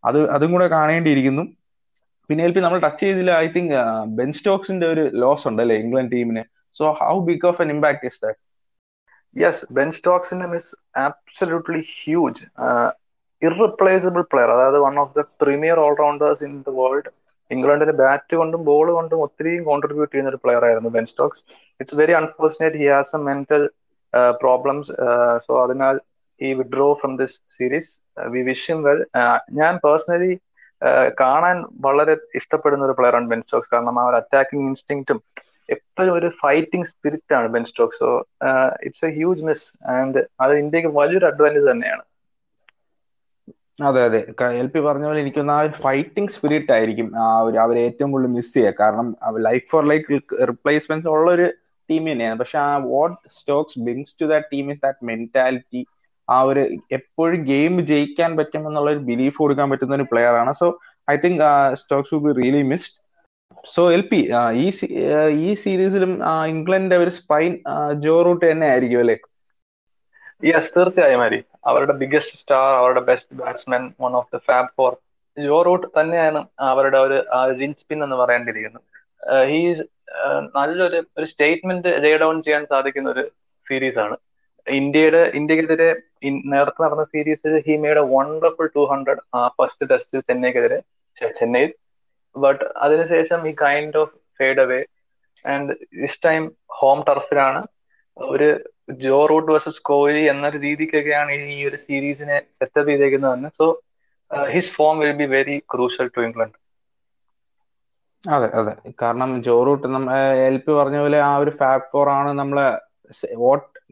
അത് 0.04 0.18
അതും 0.34 0.52
കൂടെ 0.54 0.66
കാണേണ്ടിയിരിക്കുന്നു. 0.76 1.44
പിന്നെ 2.28 2.42
എൽ 2.46 2.52
പി 2.56 2.60
നമ്മൾ 2.64 2.78
ടച്ച് 2.84 3.02
ചെയ്തില്ല. 3.04 3.32
ഐ 3.44 3.46
തിങ്ക് 3.56 3.72
ബെൻ 4.18 4.30
സ്റ്റോക്സിന്റെ 4.38 4.86
ഒരു 4.94 5.04
ലോസ് 5.22 5.46
ഉണ്ട് 5.50 5.60
അല്ലെ 5.64 5.76
ഇംഗ്ലണ്ട് 5.82 6.12
ടീമിന് 6.16 6.42
so 6.76 6.84
how 7.00 7.14
big 7.28 7.46
of 7.50 7.60
an 7.64 7.70
impact 7.76 8.06
is 8.10 8.20
that 8.24 8.40
yes 9.36 9.66
Ben 9.72 9.90
സ്റ്റോക്സിന്റെ 9.92 10.46
miss 10.46 10.72
absolutely 10.98 11.80
huge 11.94 12.44
irreplaceable 13.42 14.22
player 14.32 14.50
അതായത് 14.50 14.78
one 14.78 14.94
of 15.00 15.14
the 15.16 15.22
premier 15.42 15.78
all rounders 15.78 16.42
in 16.44 16.54
the 16.66 16.72
world 16.78 17.10
ഇംഗ്ലണ്ടിന്റെ 17.50 17.94
bat 18.00 18.34
കൊണ്ടും 18.36 18.60
ball 18.64 18.88
കൊണ്ടും 18.92 19.20
ഒത്തിരിയും 19.22 19.62
കോൺട്രിബ്യൂട്ട് 19.64 20.12
ചെയ്യുന്ന 20.12 20.32
ഒരു 20.32 20.40
പ്ലെയർ 20.44 20.64
ആയിരുന്നു 20.64 20.90
Ben 20.90 21.06
Stokes 21.06 21.42
it's 21.80 21.96
very 21.96 22.12
unfortunate 22.12 22.78
he 22.78 22.88
has 22.88 23.14
a 23.16 23.20
mental 23.20 23.64
problems 24.40 24.92
so 25.46 25.54
അതിനാൽ 25.62 25.96
ഈ 26.40 26.50
withdrew 26.52 26.88
from 27.00 27.12
this 27.16 27.36
series 27.56 27.90
we 28.30 28.42
wish 28.42 28.66
him 28.70 28.80
well 28.82 29.00
ഞാൻ 29.52 29.74
പേഴ്സണലി 29.84 30.32
കാണാൻ 31.20 31.56
വളരെ 31.80 32.14
ഇഷ്ടപ്പെടുന്ന 32.34 32.84
ഒരു 32.84 32.96
പ്ലെയറാണ് 32.98 33.28
ബെൻ 33.28 33.42
സ്റ്റോക്സ് 33.42 33.72
കാരണം 33.74 33.98
ആ 34.00 34.04
ഒരു 34.04 34.16
അറ്റാക്കിംഗ് 34.16 34.66
ഇൻസ്റ്റിങ്റ്റും 34.66 35.18
എപ്പോഴും 35.76 36.12
ഒരു 36.18 36.28
ഫൈറ്റിംഗ് 36.42 36.88
സ്പിരിറ്റ് 36.92 37.34
ആണ് 37.38 37.48
Ben 37.54 37.64
Stokes 37.70 38.00
so 38.04 38.10
it's 38.86 39.04
a 39.08 39.10
huge 39.18 39.44
miss 39.48 39.66
and 39.96 40.22
അത് 40.44 40.52
ഇന്ത്യയ്ക്ക് 40.62 40.92
വലിയൊരു 41.00 41.28
അഡ്വാന്റേജ് 41.32 41.68
തന്നെയാണ്. 41.72 42.04
അതെ 43.88 44.00
അതെ. 44.08 44.18
എൽ 44.62 44.68
പി 44.72 44.80
പറഞ്ഞ 44.86 45.04
പോലെ 45.08 45.20
എനിക്കൊന്ന് 45.24 45.52
ആ 45.56 45.60
ഫൈറ്റിംഗ് 45.84 46.32
സ്പിരിറ്റ് 46.34 46.72
ആയിരിക്കും 46.76 47.08
അവർ 47.64 47.74
ഏറ്റവും 47.84 48.10
കൂടുതൽ 48.14 48.32
മിസ് 48.38 48.52
ചെയ്യുക. 48.56 48.74
കാരണം 48.80 49.06
ലൈക്ക് 49.48 49.66
ഫോർ 49.72 49.84
ലൈക്ക് 49.92 50.18
റിപ്ലേസ്മെന്റ് 50.50 51.08
ഉള്ള 51.14 51.28
ഒരു 51.36 51.46
ടീം 51.88 52.04
തന്നെയാണ്. 52.10 52.38
പക്ഷെ 52.42 52.58
ആ 52.66 52.70
what 52.90 53.16
Stokes 53.38 53.78
brings 53.86 54.14
to 54.20 54.26
that 54.32 54.48
team 54.54 54.66
is 54.74 54.82
that 54.86 55.06
mentality 55.10 55.82
ആ 56.28 56.38
ഒരു 56.50 56.62
എപ്പോഴും 56.98 57.40
ഗെയിം 57.52 57.74
ജയിക്കാൻ 57.90 58.30
പറ്റും 58.38 58.66
എന്നുള്ള 58.68 58.90
ഒരു 58.94 59.02
ബിലീഫ് 59.10 59.38
കൊടുക്കാൻ 59.42 59.68
പറ്റുന്ന 59.70 59.94
ഒരു 60.00 60.06
പ്ലെയർ 60.12 60.34
ആണ്. 60.42 60.52
So 60.60 60.66
I 61.08 61.16
think 61.24 61.40
Stokes 61.80 62.12
will 62.14 62.22
be 62.28 62.34
really 62.42 62.62
missed 62.72 62.96
so 63.68 63.82
L 63.92 64.02
P 64.08 64.20
ഈ 64.58 64.66
ഈ 65.42 65.50
സീരീസിലും 65.62 66.12
ഇംഗ്ലണ്ടിന്റെ 66.52 66.96
ഒരു 66.96 67.12
സ്പൈൻ 67.18 67.52
ജോ 68.04 68.14
റൂട്ട് 68.26 68.44
തന്നെ 68.44 68.66
ആയിരിക്കും 68.68 69.00
അല്ലെ? 69.00 69.16
യെസ് 70.42 70.70
തീർച്ചയായും 70.76 71.22
ഹരി 71.24 71.38
അവരുടെ 71.66 71.94
ബിഗസ്റ്റ് 72.02 72.36
സ്റ്റാർ 72.40 72.68
അവരുടെ 72.78 73.02
best 73.08 73.34
batsman 73.40 73.82
one 74.00 74.12
of 74.20 74.30
the 74.34 74.40
fab 74.46 74.70
four 74.78 74.92
Joe 75.36 75.58
Root 75.62 75.86
തന്നെയാണ് 75.98 76.40
അവരുടെ 76.68 76.98
ഒരു 76.98 77.18
ജിൻ 77.58 77.72
സ്പിൻ 77.80 77.98
എന്ന് 78.04 78.16
പറയേണ്ടിയിരിക്കുന്നത് 78.16 78.86
ഹീസ് 79.50 79.84
നല്ലൊരു 80.56 81.00
ഒരു 81.16 81.26
സ്റ്റേറ്റ്മെന്റ് 81.32 81.90
ലേ 82.04 82.12
ഡൗൺ 82.22 82.36
ചെയ്യാൻ 82.42 82.62
സാധിക്കുന്ന 82.66 83.10
ഒരു 83.14 83.24
സീരീസ് 83.66 84.00
ആണ് 84.04 84.16
ഇന്ത്യയുടെ 84.66 85.22
ഇന്ത്യക്കെതിരെ 85.38 85.90
നേരത്തെ 86.52 86.82
നടന്ന 86.84 87.04
സീരീസിൽ 87.12 87.54
he 87.66 87.76
made 87.84 88.00
a 88.00 88.06
wonderful 88.14 88.68
two 88.74 88.82
hundred 88.90 89.22
ആ 89.34 89.42
ഫസ്റ്റ് 89.58 89.88
ടെസ്റ്റിൽ 89.90 90.20
ചെന്നൈക്കെതിരെ 90.28 90.78
ചെന്നൈയിൽ 91.36 91.70
ബട്ട് 92.36 92.64
അതിനുശേഷം 92.78 93.40
ഈ 93.46 93.54
kind 93.62 93.98
of 93.98 94.10
fade 94.40 94.60
away 94.60 94.80
and 95.44 95.72
this 96.00 96.20
time 96.22 96.42
home 96.78 96.98
ടർഫിലാണ് 97.06 97.60
ഒരു 98.16 98.48
ജോ 99.02 99.18
റൂട്ട് 99.30 99.50
വേഴ്സസ് 99.50 99.82
കോഹ്ലി 99.88 100.22
എന്നൊരു 100.30 100.58
രീതിക്കൊക്കെയാണ് 100.64 101.32
ഈ 101.52 101.60
ഒരു 101.66 101.78
സീരീസിനെ 101.84 102.38
setup 102.58 102.88
ചെയ്തേക്കുന്നതെന്ന് 102.90 103.50
so 103.58 103.66
his 104.50 104.72
form 104.74 104.96
will 105.02 105.14
be 105.20 105.26
very 105.32 105.56
crucial 105.72 106.08
to 106.14 106.22
England 106.26 106.58
അതെ 108.24 108.48
അതെ. 108.58 108.72
കാരണം 109.00 109.30
ജോ 109.44 109.54
റൂട്ട് 109.66 109.86
നമ്മ 109.88 110.08
എൽ 110.46 110.56
പി 110.58 110.72
പറഞ്ഞ 110.78 110.98
പോലെ 111.00 111.18
ആ 111.24 111.32
ഒരു 111.38 111.52
ഫാക്ടർ 111.60 112.08
ആണ് 112.16 112.30
നമ്മളെ 112.40 112.66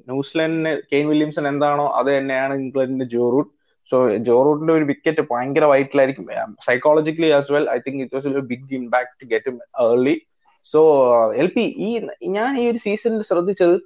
ന്യൂസിലൻഡിന് 0.04 0.72
കെയിൻ 0.90 1.06
വില്യംസൺ 1.10 1.44
എന്താണോ 1.52 1.86
അത് 1.98 2.10
തന്നെയാണ് 2.16 2.54
ഇംഗ്ലണ്ടിന്റെ 2.60 3.06
ജോ 3.14 3.24
റൂട്ട് 3.34 3.50
സോ 3.92 3.96
ജോ 4.28 4.36
റൂട്ടിന്റെ 4.46 4.72
ഒരു 4.72 4.84
വിക്കറ്റ് 4.84 5.22
ഭയങ്കര 5.30 5.64
വൈറ്റിലായിരിക്കും 5.72 6.26
psychologically 6.66 7.30
as 7.38 7.52
well 7.52 7.68
I 7.74 7.78
think 7.86 8.00
it 8.04 8.16
was 8.16 8.42
big 8.52 8.74
impact 8.80 9.28
get 9.32 9.52
early 9.86 10.14
so 10.72 10.80
L 11.42 11.48
P 11.56 11.64
ഈ 11.86 11.90
ഞാൻ 12.36 12.50
ഈ 12.62 12.64
ഒരു 12.72 12.80
സീസണിൽ 12.86 13.22
ശ്രദ്ധിച്ചത് 13.30 13.76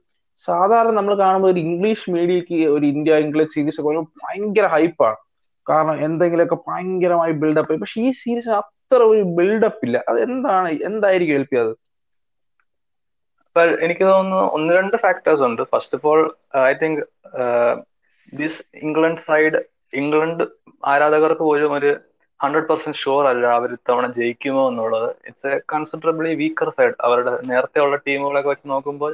സാധാരണ 0.41 0.93
നമ്മൾ 0.99 1.15
കാണുമ്പോൾ 1.23 1.51
ഒരു 1.53 1.61
ഇംഗ്ലീഷ് 1.67 2.11
മീഡിയക്ക് 2.17 2.59
ഒരു 2.77 2.85
ഇന്ത്യ 2.93 3.19
ഇംഗ്ലീഷ് 3.27 3.55
സീരീസ് 3.57 3.81
ഒക്കെ 3.83 4.03
ഭയങ്കര 4.23 4.67
ഹൈപ്പാണ് 4.75 5.19
കാരണം 5.67 5.97
എന്തെങ്കിലുമൊക്കെ 6.07 6.59
ഭയങ്കരമായി 6.69 7.33
ബിൽഡപ്പ് 7.43 7.81
പക്ഷെ 7.83 8.01
ഈ 8.07 8.11
സീരീസ് 8.23 8.51
അത്ര 8.61 9.01
ഒരു 9.13 9.23
ബിൽഡപ്പ് 9.39 9.83
ഇല്ല. 9.87 9.99
അത് 10.11 10.19
എന്താണ് 10.27 10.69
എന്തായിരിക്കും 10.88 11.37
എൽ 11.41 11.47
പി 11.51 11.57
അത്? 11.65 11.73
എനിക്ക് 13.87 14.05
തോന്നുന്നു 14.11 14.41
ഒന്ന് 14.57 14.71
രണ്ട് 14.79 14.97
ഫാക്ടേഴ്സ് 15.05 15.43
ഉണ്ട്. 15.49 15.62
First 15.73 15.97
of 15.99 16.07
all 16.11 16.23
I 16.71 16.73
think 16.83 17.01
this 18.41 18.61
England 18.85 19.23
side 19.29 19.61
England 20.00 20.44
ആരാധകർക്ക് 20.92 21.44
പോലും 21.50 21.72
ഒരു 21.78 21.90
ഹൺഡ്രഡ് 22.40 22.68
പെർസെന്റ് 22.68 23.00
ഷുവർ 23.02 23.24
അല്ല 23.33 23.44
അവർ 23.59 23.70
ഇത്തവണ 23.76 24.07
ജയിക്കുമോ 24.18 24.62
എന്നുള്ളത്. 24.70 25.09
It's 25.28 25.50
a 25.50 25.59
considerably 25.72 26.31
weaker 26.42 26.68
side 26.78 26.96
അവരുടെ 27.07 27.33
നേരത്തെ 27.50 27.81
ഉള്ള 27.87 27.96
ടീമുകളൊക്കെ 28.07 28.50
വെച്ച് 28.52 28.66
നോക്കുമ്പോൾ 28.72 29.12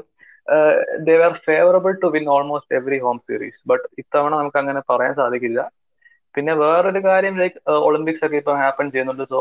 they 1.07 1.15
are 1.27 1.35
favourable 1.49 1.93
to 2.03 2.09
win 2.15 2.27
almost 2.37 2.77
every 2.79 2.99
home 3.07 3.19
series 3.27 3.61
but 3.71 3.85
ഇത്തവണ 4.03 4.33
നമുക്ക് 4.41 4.59
അങ്ങനെ 4.63 4.81
പറയാൻ 4.91 5.15
സാധിക്കില്ല. 5.21 5.61
പിന്നെ 6.35 6.53
വേറൊരു 6.63 7.01
കാര്യം 7.09 7.35
ലൈക്ക് 7.43 7.59
ഒളിമ്പിക്സ് 7.89 8.25
ഒക്കെ 8.27 8.37
ഇപ്പം 8.43 8.59
ഹാപ്പൻ 8.63 8.87
ചെയ്യുന്നുണ്ട്. 8.95 9.25
സോ 9.33 9.41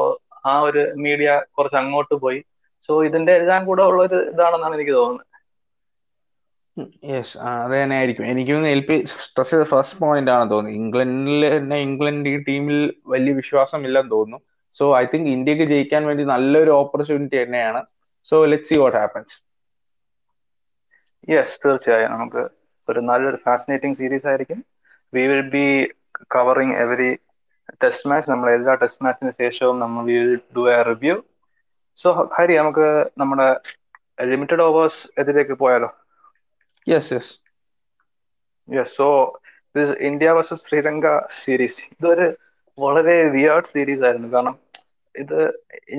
ആ 0.52 0.54
ഒരു 0.68 0.82
മീഡിയ 1.06 1.30
കുറച്ച് 1.58 1.78
അങ്ങോട്ട് 1.82 2.16
പോയി. 2.26 2.40
സോ 2.90 2.94
ഇതിന്റെ 3.08 3.34
എല്ലാം 3.42 3.62
കൂടെ 3.70 3.84
ഉള്ള 3.90 4.02
ഒരു 4.08 4.18
ഇതാണെന്നാണ് 4.34 4.76
എനിക്ക് 4.80 4.96
തോന്നുന്നത്. 5.00 5.26
യെസ് 7.10 7.34
അത് 7.44 7.74
തന്നെ 7.74 7.96
ആയിരിക്കും 8.00 8.26
എനിക്ക് 8.32 8.54
എൽ 8.74 8.82
പി 8.88 8.96
സ്ട്രെസ് 9.26 9.52
ചെയ്ത 9.52 9.66
ഫസ്റ്റ് 9.72 9.98
പോയിന്റ് 10.04 10.32
ആണ് 10.36 10.46
തോന്നുന്നത് 10.52 10.80
ഇംഗ്ലണ്ടിൽ 10.82 11.44
തന്നെ 11.56 11.78
ഇംഗ്ലണ്ട് 11.88 12.30
ഈ 12.34 12.38
ടീമിൽ 12.50 12.80
വലിയ 13.14 13.34
വിശ്വാസം 13.40 13.80
ഇല്ലെന്ന് 13.88 14.14
തോന്നുന്നു. 14.16 14.40
സോ 14.76 14.86
ഐ 15.02 15.06
തിങ്ക് 15.12 15.30
ഇന്ത്യയ്ക്ക് 15.36 15.66
ജയിക്കാൻ 15.74 16.02
വേണ്ടി 16.10 16.24
നല്ലൊരു 16.34 16.72
ഓപ്പർച്യൂണിറ്റി 16.82 17.38
തന്നെയാണ്. 17.44 17.82
So 18.26 18.38
let 18.52 18.70
see 18.72 18.78
what 18.82 18.98
happens 19.00 19.36
yes 21.28 21.60
തീർച്ചയായും. 21.64 22.12
നമുക്ക് 22.16 22.42
ഒരു 22.88 23.00
നല്ലൊരു 23.10 23.40
ഫാസിനേറ്റിംഗ് 23.46 23.98
സീരീസ് 24.02 24.28
ആയിരിക്കും. 24.32 24.60
We 25.14 25.24
will 25.32 25.44
be 25.56 25.64
covering 26.36 26.78
every 26.84 27.10
test 27.82 28.10
match 28.10 28.30
നമ്മൾ 28.32 28.48
എല്ലാ 28.58 28.74
ടെസ്റ്റ് 28.82 29.06
മാച്ചിന് 29.06 29.32
ശേഷവും 29.42 29.78
നമ്മൾ 29.84 30.04
we 30.10 30.18
will 30.22 30.36
do 30.58 30.64
a 30.76 30.78
review 30.90 31.16
so 32.00 32.08
Hari 32.38 32.56
നമുക്ക് 32.60 32.88
നമ്മുടെ 33.22 33.48
ലിമിറ്റഡ് 34.32 34.66
ഓവേഴ്സ് 34.68 35.02
എതിരേക്ക് 35.22 35.56
പോയാലോ? 35.64 35.90
Yes 36.88 37.12
yes 37.14 37.34
yes 38.68 38.96
so 38.96 39.08
this 39.76 39.96
India 40.10 40.30
versus 40.32 40.66
Sri Lanka 40.66 41.08
series 41.38 41.82
ഇതൊരു 41.94 42.28
വളരെ 42.78 43.18
വിയേർഡ് 43.36 43.72
സീരീസ് 43.74 44.04
ആയിരുന്നു. 44.08 44.30
കാരണം 44.34 44.56
ഇത് 45.16 45.38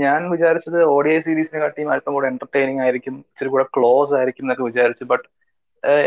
ഞാൻ 0.02 0.20
വിചാരിച്ചത് 0.32 0.78
ഓഡിയ 0.94 1.14
സീരീസിനെ 1.20 1.60
കാട്ടിയും 1.60 1.90
അല്പം 1.94 2.14
കൂടെ 2.14 2.28
എന്റർടൈനിങ് 2.32 2.82
ആയിരിക്കും 2.84 3.14
ഇച്ചിരി 3.22 3.50
കൂടെ 3.50 3.66
ക്ലോസ് 3.76 4.12
ആയിരിക്കും 4.18 4.44
എന്നൊക്കെ 4.44 4.66
വിചാരിച്ചു. 4.70 5.04
ബട്ട് 5.12 5.26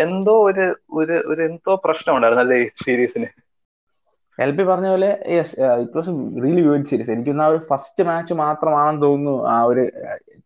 എന്തോ 0.05 0.35
ഒരു 0.49 0.65
ഒരു 1.31 1.41
എന്തോ 1.49 1.73
പ്രശ്നം 1.85 2.15
ഉണ്ടായിരുന്നു 2.15 2.43
അല്ലേ 2.45 2.57
ഈ 2.63 2.69
സീരീസിന് 2.81 3.29
എൽ 4.43 4.51
പി 4.58 4.63
പറഞ്ഞ 4.69 4.88
പോലെ 4.93 5.10
yes 5.36 5.54
it 5.82 5.97
was 5.97 6.12
really 6.43 6.62
good 6.67 6.89
series 6.91 7.12
എനിക്കൊന്ന് 7.15 7.43
ആ 7.45 7.49
ഒരു 7.54 7.60
ഫസ്റ്റ് 7.69 8.04
മാച്ച് 8.10 8.34
മാത്രമാണെന്ന് 8.41 9.01
തോന്നുന്നു 9.06 9.36
ആ 9.54 9.58
ഒരു 9.71 9.84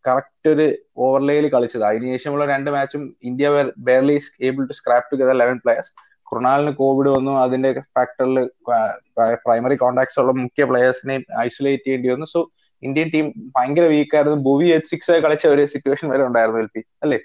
കറക്റ്റ് 0.07 0.49
ഒരു 0.53 0.65
ഓവർലേയിൽ 1.05 1.45
കളിച്ചത്. 1.55 1.83
അതിനുശേഷമുള്ള 1.89 2.45
രണ്ട് 2.53 2.69
മാച്ചും 2.75 3.03
India 3.29 3.49
barely 3.89 4.17
able 4.47 4.63
to 4.71 4.75
scrap 4.79 5.11
together 5.11 5.37
eleven 5.41 5.57
players 5.63 5.93
കൃണാലിന് 6.31 6.71
Covid 6.81 7.09
വന്നു. 7.15 7.33
അതിന്റെ 7.43 7.71
ഫാക്ടറിൽ 7.95 8.37
പ്രൈമറി 9.47 9.75
കോണ്ടാക്ട്സ് 9.83 10.19
ഉള്ള 10.21 10.31
മുഖ്യ 10.43 10.65
പ്ലേയേഴ്സിനെയും 10.71 11.23
ഐസൊലേറ്റ് 11.45 11.85
ചെയ്യേണ്ടി 11.87 12.09
വന്നു. 12.13 12.27
സോ 12.35 12.41
ഇന്ത്യൻ 12.83 13.07
ടീം 13.13 13.27
ഭയങ്കര 13.57 13.85
വീക്ക് 13.93 14.15
ആയിരുന്നു. 14.17 14.39
ഭുവി 14.49 14.67
എച്ച് 14.77 14.89
സിക്സ് 14.93 15.19
കളിച്ച 15.25 15.45
ഒരു 15.55 15.65
സിറ്റുവേഷൻ 15.73 16.07
വരെ 16.13 16.23
ഉണ്ടായിരുന്നു 16.29 16.61
എൽ 16.63 16.69
പി 16.75 16.81
അല്ലേ? 17.03 17.19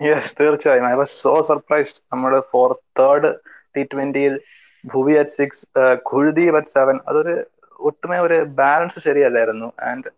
യെസ് 0.00 0.34
തീർച്ചയായും. 0.40 0.86
ഐ 0.92 0.94
വാസ് 1.00 1.14
സോ 1.22 1.34
സർപ്രൈസ്ഡ് 1.50 2.00
നമ്മുടെ 2.12 2.40
for 2.52 2.72
third 3.00 3.30
T 3.76 3.82
ട്വന്റിയിൽ 3.92 4.34
Bhuvi 4.84 5.14
at 5.22 5.34
six 5.38 5.62
Kuldeep 6.10 6.56
at 6.60 6.72
seven 6.76 6.96
അതൊരു 7.10 7.34
ഒട്ടുമേ 7.78 8.18
ഒരു 8.26 8.36
balance 8.60 8.98
ശരിയല്ലായിരുന്നു. 9.06 9.68
And 9.90 10.10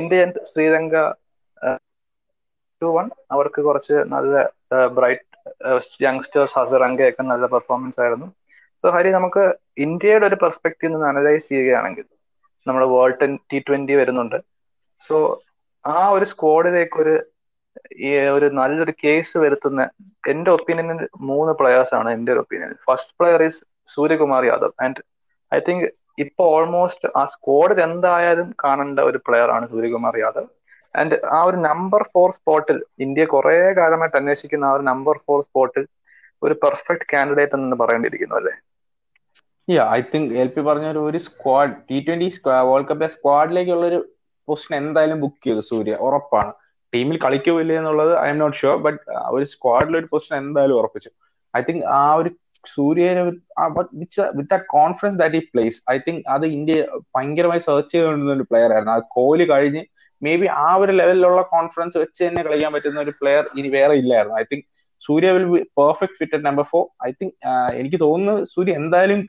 India 0.00 0.18
Sri Lanka 0.50 0.96
two 2.82 2.88
one 2.96 3.06
അവർക്ക് 3.34 3.60
കുറച്ച് 3.66 3.96
നല്ല 4.14 4.34
ബ്രൈറ്റ് 4.96 5.24
യങ്സ്റ്റേഴ്സ് 6.06 6.56
ഹസറങ്കയൊക്കെ 6.58 7.22
നല്ല 7.32 7.44
പെർഫോമൻസ് 7.54 7.98
ആയിരുന്നു. 8.04 8.28
സോ 8.84 8.86
ഹരി 8.96 9.10
നമുക്ക് 9.18 9.42
ഇന്ത്യയുടെ 9.84 10.26
ഒരു 10.30 10.36
പെർസ്പെക്റ്റീവ് 10.42 10.92
നിന്ന് 10.94 11.08
അനലൈസ് 11.12 11.48
ചെയ്യുകയാണെങ്കിൽ 11.50 12.06
നമ്മുടെ 12.66 12.88
വേൾഡ് 12.94 13.26
ടി 13.50 13.58
ട്വന്റി 13.66 13.94
വരുന്നുണ്ട്. 14.00 14.38
സോ 15.00 15.16
ആ 15.84 15.98
ഒരു 16.16 16.26
സ്ക്വാഡിലേക്ക് 16.32 16.98
ഒരു 17.04 17.14
ഒരു 18.36 18.46
നല്ലൊരു 18.58 18.92
കേസ് 19.02 19.36
വരുത്തുന്ന 19.44 19.80
എന്റെ 20.32 20.50
ഒപ്പീനിയനിൽ 20.56 21.00
മൂന്ന് 21.30 21.52
പ്ലെയേഴ്സ് 21.60 21.94
ആണ് 21.98 22.08
എന്റെ 22.16 22.30
ഒരു 22.34 22.42
opinion 22.44 22.72
first 22.86 23.14
player 23.18 23.42
is 23.48 23.60
Suryakumar 23.88 24.44
Yadav. 24.44 24.74
And 24.84 25.00
I 25.52 25.58
think 25.68 25.86
ഇപ്പൊ 26.18 26.44
ഓൾമോസ്റ്റ് 26.56 27.08
ആ 27.20 27.22
സ്ക്വാഡിൽ 27.24 27.80
എന്തായാലും 27.80 28.48
കാണേണ്ട 28.64 29.00
ഒരു 29.00 29.18
പ്ലെയർ 29.26 29.50
ആണ് 29.50 29.66
സൂര്യകുമാർ 29.68 30.14
യാദവ്. 30.18 30.48
ആൻഡ് 30.94 31.16
ആ 31.36 31.38
ഒരു 31.42 31.58
നമ്പർ 31.68 32.02
ഫോർ 32.14 32.30
സ്പോട്ടിൽ 32.30 32.78
ഇന്ത്യ 33.06 33.24
കുറെ 33.34 33.56
കാലമായിട്ട് 33.80 34.16
അന്വേഷിക്കുന്ന 34.16 34.64
ആ 34.64 34.74
ഒരു 34.76 34.84
നമ്പർ 34.92 35.16
ഫോർ 35.26 35.40
സ്പോട്ടിൽ 35.42 35.84
ഒരു 36.42 36.54
പെർഫെക്റ്റ് 36.64 37.10
കാൻഡിഡേറ്റ് 37.12 37.56
എന്ന് 37.58 37.76
പറയേണ്ടിയിരിക്കുന്നു 37.82 38.36
അല്ലേ? 38.40 38.54
Yeah 39.68 39.84
I 39.90 40.00
think 40.12 40.32
L 40.42 40.48
P 40.48 40.60
പറഞ്ഞ 40.60 40.86
ഒരു 41.08 41.18
സ്ക്വാഡ് 41.28 41.74
ടി 41.88 41.98
ട്വന്റി 42.06 42.28
വേൾഡ് 42.68 42.88
കപ്പിലെ 42.88 43.08
സ്ക്വാഡിലേക്കുള്ള 43.14 43.86
ഒരു 43.92 43.98
പൊസിഷൻ 44.48 44.74
എന്തായാലും 44.76 45.20
ബുക്ക് 45.20 45.42
ചെയ്തു 45.44 45.62
സൂര്യ. 45.70 45.94
ഉറപ്പാണ്. 46.06 46.52
ടീമിൽ 46.92 47.16
കളിക്കുമില്ല 47.24 47.72
എന്നുള്ളത് 47.80 48.12
I 48.18 48.26
M 48.28 48.38
not 48.38 48.56
sure 48.56 48.76
but 48.86 49.00
ഒരു 49.36 49.46
സ്ക്വാഡിൽ 49.52 49.94
ഒരു 50.00 50.08
പൊസിഷൻ 50.12 50.36
എന്തായാലും 50.42 50.76
ഉറപ്പിച്ചു. 50.80 51.10
ഐ 51.54 51.62
തിങ്ക് 51.68 51.84
ആ 51.98 52.02
ഒരു 52.20 52.30
സൂര്യനെ 52.74 53.22
വിത്ത് 54.38 54.54
എ 54.58 54.60
കോൺഫിഡൻസ് 54.76 55.18
ദാറ്റ് 55.22 55.38
ഈ 55.40 55.44
പ്ലേസ് 55.52 55.78
ഐ 55.94 55.96
തിങ്ക് 56.06 56.22
അത് 56.34 56.46
ഇന്ത്യ 56.56 56.76
ഭയങ്കരമായി 57.16 57.62
സെർച്ച് 57.68 57.92
ചെയ്യുന്ന 57.94 58.34
ഒരു 58.38 58.46
പ്ലെയർ 58.50 58.70
ആയിരുന്നു. 58.74 58.94
ആ 58.96 58.98
കോഹ്ലി 59.16 59.46
കഴിഞ്ഞ് 59.52 59.82
മേ 60.22 60.32
ബി 60.40 60.46
ആ 60.64 60.68
ഒരു 60.82 60.92
ലെവലിലുള്ള 61.00 61.42
കോൺഫിഡൻസ് 61.54 61.96
വെച്ച് 62.02 62.20
തന്നെ 62.24 62.42
കളിക്കാൻ 62.46 62.70
പറ്റുന്ന 62.76 63.04
ഒരു 63.06 63.14
പ്ലെയർ 63.20 63.44
ഇനി 63.58 63.68
വേറെ 63.78 63.94
ഇല്ലായിരുന്നു. 64.02 64.36
I 64.42 64.44
think 64.52 64.66
Surya 65.02 65.30
will 65.36 65.46
be 65.52 65.60
perfect 65.80 66.16
fit 66.20 66.44
number 66.48 66.64
four 66.72 66.84
I 67.08 67.10
think 67.20 67.34
എനിക്ക് 67.80 67.98
തോന്നുന്നത് 68.04 68.40
സൂര്യ 68.54 68.74
എന്തായാലും 68.82 69.20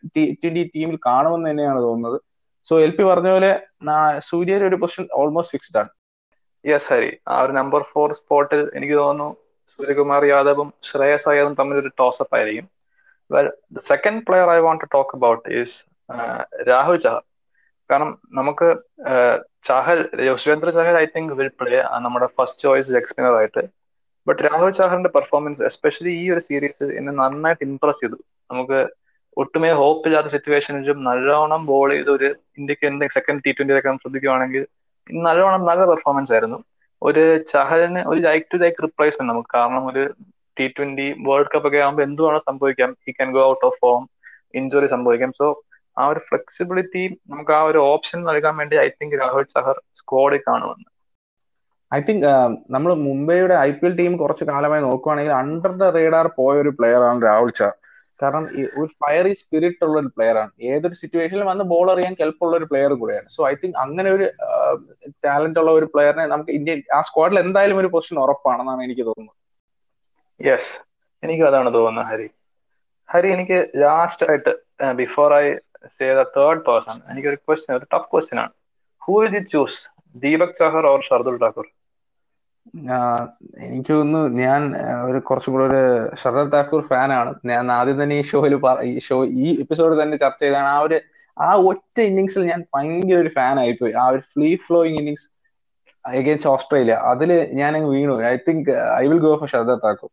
ട്വന്റി 0.42 0.64
ടീമിൽ 0.76 0.98
കാണുമെന്ന് 1.08 1.50
തന്നെയാണ് 1.52 1.82
തോന്നുന്നത്. 1.88 2.18
സോ 2.68 2.76
എൽ 2.86 2.92
പി 2.98 3.04
പറഞ്ഞ 3.10 3.30
പോലെ 3.36 3.52
സൂര്യയുടെ 4.30 4.66
ഒരു 4.70 4.78
പൊസിഷൻ 4.84 5.06
ഓൾമോസ്റ്റ് 5.22 5.54
ഫിക്സ്ഡ് 5.56 5.80
ആണ്. 5.82 5.92
യെസ് 6.66 6.90
ഹരി 6.92 7.12
ആ 7.34 7.36
ഒരു 7.46 7.54
നമ്പർ 7.60 7.82
ഫോർ 7.92 8.10
സ്പോട്ടിൽ 8.20 8.62
എനിക്ക് 8.78 8.96
തോന്നുന്നു 9.02 9.28
സൂര്യകുമാർ 9.74 10.22
യാദവും 10.34 10.70
ശ്രേയസ് 10.90 11.28
അയ്യറും 11.32 11.54
തമ്മിൽ 11.60 11.78
ഒരു 11.84 11.92
ടോസപ്പ് 12.00 12.36
ആയിരിക്കും. 12.38 12.68
Well 13.32 13.48
the 13.76 13.82
second 13.92 14.22
player 14.28 14.50
I 14.58 14.60
want 14.68 14.84
to 14.84 14.90
talk 14.98 15.16
about 15.18 15.44
is 15.62 15.76
Rahul 16.70 16.98
Chahar 17.06 17.24
കാരണം 17.90 18.12
നമുക്ക് 18.40 18.68
Chahal 19.68 20.00
Yuzvendra 20.30 20.70
Chahal 20.78 20.96
I 21.02 21.06
think 21.16 21.34
will 21.40 21.52
play 21.62 21.80
നമ്മുടെ 22.06 22.28
ഫസ്റ്റ് 22.38 22.64
ചോയ്സ് 22.68 22.94
ലെഗ് 22.96 23.36
ആയിട്ട് 23.42 23.64
ബട്ട് 24.28 24.42
രാഹുൽ 24.48 24.72
ചഹറിന്റെ 24.80 25.12
പെർഫോമൻസ് 25.18 25.62
എസ്പെഷ്യലി 25.70 26.14
ഈ 26.22 26.24
ഒരു 26.34 26.42
സീരീസ് 26.48 26.86
എന്നെ 27.00 27.12
നന്നായിട്ട് 27.20 27.64
ഇംപ്രസ് 27.68 28.02
ചെയ്തു. 28.04 28.18
നമുക്ക് 28.52 28.80
ഒട്ടുമേ 29.38 29.70
ഹോപ്പ് 29.82 30.08
ഇല്ലാത്ത 30.08 30.30
സിറ്റുവേഷനിലും 30.36 30.98
നല്ലോണം 31.08 31.62
ബോൾ 31.70 31.90
ചെയ്ത് 31.94 32.12
ഒരു 32.16 32.28
ഇന്ത്യയ്ക്ക് 32.60 32.86
എന്തെങ്കിലും 32.90 33.16
സെക്കൻഡ് 33.18 33.44
ടി 33.46 33.52
ട്വന്റിയിലൊക്കെ 33.58 33.94
ശ്രദ്ധിക്കുവാണെങ്കിൽ 34.04 34.64
നല്ലോണം 35.10 35.62
നല്ല 35.70 35.84
പെർഫോമൻസ് 35.92 36.34
ആയിരുന്നു. 36.36 36.60
ഒരു 37.02 37.24
ചഹലിന് 37.52 38.02
ഒരു 38.12 38.20
ലൈക്ക് 38.28 38.48
ടു 38.54 38.58
ലൈക്ക് 38.64 38.80
റിപ്ലേസ്മെന്റ് 38.88 39.32
നമുക്ക്. 39.32 39.52
കാരണം 39.58 39.84
ഒരു 39.92 40.04
ടി 40.58 40.68
ട്വന്റി 40.78 41.08
വേൾഡ് 41.28 41.52
കപ്പ് 41.54 41.68
ഒക്കെ 41.70 41.80
ആകുമ്പോൾ 41.86 42.06
എന്തുവാണോ 42.08 42.40
സംഭവിക്കാം? 42.50 42.92
He 43.06 43.14
can 43.18 43.32
go 43.38 43.42
out 43.52 43.66
of 43.70 43.80
form 43.84 44.04
injury 44.60 44.90
സംഭവിക്കാം. 44.96 45.32
സോ 45.40 45.48
ആ 45.98 46.04
ഒരു 46.12 46.22
ഫ്ലെക്സിബിലിറ്റി 46.30 47.04
നമുക്ക് 47.32 47.54
ആ 47.60 47.62
ഒരു 47.70 47.80
ഓപ്ഷൻ 47.94 48.20
നൽകാൻ 48.30 48.54
വേണ്ടി 48.62 48.76
ഐ 48.86 48.88
തിങ്ക് 49.00 49.16
രാഹുൽ 49.24 49.46
സഹർ 49.56 49.78
സ്ക്വാഡിൽ 50.00 50.42
കാണുമെന്ന്. 50.48 50.88
ഐ 51.92 52.00
തിങ്ക് 52.08 52.26
നമ്മൾ 52.76 52.92
മുംബൈയുടെ 53.08 53.56
ഐ 53.68 53.72
പി 53.80 53.86
എൽ 53.88 53.94
ടീം 54.00 54.14
കുറച്ച് 54.22 54.46
കാലമായി 54.52 54.82
നോക്കുവാണെങ്കിൽ 54.88 55.34
അണ്ടർ 55.42 55.74
ദ 55.82 55.90
റേഡാർ 55.98 56.28
പോയ 56.40 56.56
ഒരു 56.64 56.72
പ്ലെയർ 56.80 57.02
ആണ് 57.10 57.22
രാഹുൽ 57.30 57.52
ചഹർ 57.60 57.76
കാരണം 58.22 58.46
ഒരു 58.80 58.88
ഫയറി 59.02 59.34
സ്പിരിറ്റ് 59.40 59.84
ഉള്ള 59.88 59.98
ഒരു 60.04 60.10
പ്ലെയർ 60.16 60.36
ആണ്. 60.44 60.52
ഏതൊരു 60.74 60.96
സിറ്റുവേഷനിൽ 61.02 61.44
വന്ന് 61.50 61.64
ബോൾ 61.72 61.88
അറിയാൻ 61.94 62.14
കെൽപ്പുള്ള 62.22 62.54
ഒരു 62.60 62.68
പ്ലെയർ 62.72 62.94
കൂടെയാണ്. 63.02 63.28
സോ 63.36 63.42
ഐ 63.50 63.54
തിങ്ക് 63.64 63.78
അങ്ങനെ 63.84 64.10
ഒരു 64.16 64.26
ടാലന്റ് 65.26 65.60
ഉള്ള 65.62 65.72
ഒരു 65.80 65.88
പ്ലെയറിനെ 65.94 66.26
നമുക്ക് 66.34 66.54
ഇന്ത്യൻ 66.60 66.80
ആ 66.98 67.02
സ്ക്വാഡിൽ 67.10 67.40
എന്തായാലും 67.46 67.80
ഒരു 67.84 67.92
പൊസിഷൻ 67.96 68.20
ഉറപ്പാണെന്നാണ് 68.24 68.82
എനിക്ക് 68.88 69.06
തോന്നുന്നത്. 69.10 69.37
യെസ് 70.40 70.74
എനിക്കും 71.24 71.48
അതാണ് 71.50 71.70
തോന്നുന്നത് 71.76 72.08
ഹരി. 72.12 72.28
ഹരി 73.10 73.30
എനിക്ക് 73.36 73.58
ലാസ്റ്റ് 73.84 74.26
ആയിട്ട് 74.30 74.52
before 75.02 75.30
I 75.36 75.46
say 75.98 76.08
the 76.20 76.24
third 76.38 76.62
person 76.68 76.98
എനിക്ക് 77.12 77.30
ഒരു 77.32 77.40
ക്വസ്റ്റ്യൻ 77.46 77.74
ഒരു 77.78 77.88
ടഫ് 77.94 78.10
ക്വസ്റ്റ്യൻ 78.14 78.40
ആണ്. 78.44 78.54
Who 79.02 79.14
will 79.22 79.36
you 79.38 79.44
choose 79.54 79.80
Deepak 80.16 80.56
Chahar 80.60 80.86
or 80.92 81.02
Shardul 81.10 81.38
Thakur 81.44 81.68
എനിക്ക് 83.66 83.92
തോന്നുന്നു 83.92 84.22
ഞാൻ 84.42 84.62
ഒരു 85.10 85.20
കുറച്ചും 85.28 85.54
കൂടെ 85.54 85.66
ഒരു 85.68 85.84
ഷർദൽ 86.22 86.48
താക്കൂർ 86.56 86.82
ഫാനാണ് 86.90 87.32
ഞാൻ 87.52 87.72
ആദ്യം 87.78 87.98
തന്നെ 88.02 88.16
ഈ 88.22 88.26
ഷോയിൽ 88.32 88.56
ഈ 88.90 89.00
ഷോ 89.08 89.18
ഈ 89.44 89.50
എപ്പിസോഡ് 89.64 89.96
തന്നെ 90.02 90.18
ചർച്ച 90.24 90.42
ചെയ്താണ്. 90.44 90.70
ആ 90.74 90.80
ഒരു 90.88 90.98
ആ 91.38 91.50
ഒറ്റ 91.70 91.98
ഇന്നിങ്സിൽ 92.10 92.44
ഞാൻ 92.52 92.62
ഭയങ്കര 92.76 93.18
ഒരു 93.24 93.32
ഫാൻ 93.38 93.56
ആയിപ്പോയി 93.64 93.94
ആ 94.02 94.06
ഒരു 94.14 94.22
free 94.32 94.50
flowing 94.66 95.00
innings 95.02 95.28
against 96.06 96.50
Australia 96.54 96.96
അതിൽ 97.12 97.30
ഞാൻ 97.60 97.72
അങ്ങ് 97.78 97.90
വീണു 97.96 98.14
I 98.30 98.36
think 98.48 98.70
I 98.98 99.04
will 99.12 99.22
go 99.26 99.34
for 99.42 99.50
Thakur 99.86 100.10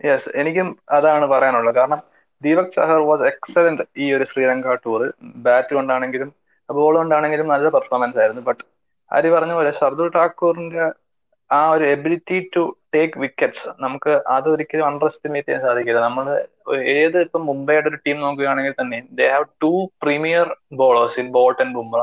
yes 0.00 0.30
എനിക്കും 0.40 0.68
അതാണ് 0.96 1.26
പറയാനുള്ളത്. 1.32 1.76
കാരണം 1.80 2.00
ദീപക് 2.42 2.72
ചഹർ 2.76 3.00
വാസ് 3.10 3.24
എക്സലന്റ് 3.30 3.84
ഈ 4.04 4.06
ഒരു 4.16 4.24
ശ്രീലങ്ക 4.30 4.74
ടൂർ 4.84 5.02
ബാറ്റ് 5.46 5.72
കൊണ്ടാണെങ്കിലും 5.78 6.30
ബോൾ 6.68 6.94
കൊണ്ടാണെങ്കിലും 7.00 7.46
നല്ല 7.54 7.68
പെർഫോമൻസ് 7.76 8.18
ആയിരുന്നു. 8.22 8.42
ബട്ട് 8.48 8.62
ഹരി 9.10 9.28
പറഞ്ഞ 9.34 9.52
പോലെ 9.58 9.70
ഷർദുൽ 9.80 10.08
ഠാക്കൂറിന്റെ 10.16 10.84
ആ 11.50 11.60
ഒരു 11.74 11.84
എബിലിറ്റി 11.94 12.38
ടു 12.54 12.62
ടേക്ക് 12.94 13.20
വിക്കറ്റ്സ് 13.24 13.68
നമുക്ക് 13.84 14.12
അത് 14.36 14.46
ഒരിക്കലും 14.52 14.86
അണ്ടർ 14.88 15.08
എസ്റ്റിമേറ്റ് 15.10 15.48
ചെയ്യാൻ 15.48 15.62
സാധിക്കില്ല. 15.66 16.00
നമ്മൾ 16.08 16.26
ഏത് 17.00 17.18
ഇപ്പം 17.26 17.42
മുംബൈയുടെ 17.50 17.88
ഒരു 17.90 17.98
ടീം 18.06 18.18
നോക്കുകയാണെങ്കിൽ 18.24 18.74
തന്നെ 18.80 18.98
they 19.18 19.26
have 19.34 19.46
two 19.64 19.72
premier 20.04 20.46
bowlers 20.80 21.18
in 21.22 21.28
Boult 21.36 21.60
and 21.64 21.76
Bumrah 21.78 22.00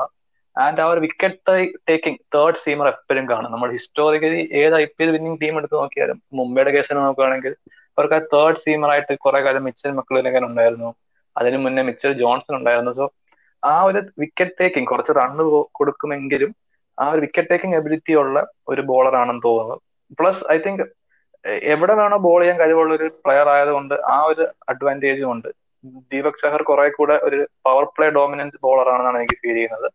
and 0.56 0.82
ആ 0.84 0.88
ഒരു 0.94 1.02
വിക്കറ്റ് 1.06 1.56
ടേക്കിംഗ് 1.90 2.20
തേർഡ് 2.36 2.62
സീമർ 2.66 2.88
എപ്പോഴും 2.94 3.26
കാണും. 3.32 3.52
നമ്മൾ 3.54 3.70
ഹിസ്റ്റോറിക്കലി 3.78 4.42
ഏത് 4.62 4.76
I 4.82 4.84
P 4.96 5.04
L 5.06 5.12
winning 5.16 5.40
team 5.44 5.56
എടുത്ത് 5.62 5.78
നോക്കിയാലും 5.84 6.18
മുംബൈയുടെ 6.40 6.74
കേസിൽ 6.76 6.98
നോക്കുകയാണെങ്കിൽ 7.08 7.54
അവർക്ക് 7.98 8.20
തേർഡ് 8.34 8.62
സീമറായിട്ട് 8.66 9.14
കുറെ 9.26 9.40
കാലം 9.46 9.64
മിച്ചൽ 9.68 9.92
മക്കളിനൊക്കെ 10.00 10.42
ഉണ്ടായിരുന്നു. 10.50 10.90
അതിനു 11.36 11.58
മുന്നേ 11.66 11.82
മിച്ചൽ 11.90 12.12
ജോൺസൺ 12.24 12.54
ഉണ്ടായിരുന്നു. 12.60 12.92
സോ 13.00 13.06
ആ 13.64 13.74
ഒരു 13.90 14.00
വിക്കറ്റ് 14.22 14.58
ടേക്കിംഗ് 14.60 14.90
കുറച്ച് 14.92 15.14
റണ്ണ് 15.20 15.44
കൊടുക്കുമെങ്കിലും 15.80 16.52
ആ 16.98 17.06
ഒരു 17.14 17.22
വിക്കറ്റ് 17.26 17.52
ടേക്കിംഗ് 17.52 17.78
എബിലിറ്റി 17.80 18.14
ഉള്ള 18.24 18.38
ഒരു 18.72 18.82
ബോളർ 18.90 19.16
ആണെന്ന് 19.22 19.44
തോന്നുന്നു. 19.46 19.78
പ്ലസ് 20.20 20.44
ഐ 20.56 20.58
തിങ്ക് 20.66 20.84
എവിടെ 21.74 21.94
വേണോ 22.00 22.18
ബോൾ 22.26 22.40
ചെയ്യാൻ 22.42 22.58
കഴിവുള്ള 22.62 22.92
ഒരു 22.98 23.08
പ്ലെയർ 23.24 23.48
ആയതുകൊണ്ട് 23.54 23.96
ആ 24.16 24.18
ഒരു 24.32 24.44
അഡ്വാന്റേജും 24.72 25.30
ഉണ്ട്. 25.34 25.50
ദീപക് 26.12 26.40
ചഹർ 26.42 26.62
കുറെ 26.70 26.86
കൂടെ 26.98 27.16
ഒരു 27.28 27.40
പവർ 27.66 27.86
പ്ലേ 27.96 28.08
ഡോമിനന്റ് 28.18 28.60
ബോളർ 28.66 28.88
ആണെന്നാണ് 28.94 29.18
എനിക്ക് 29.22 29.38
ഫീൽ 29.42 29.56
ചെയ്യുന്നത്. 29.58 29.88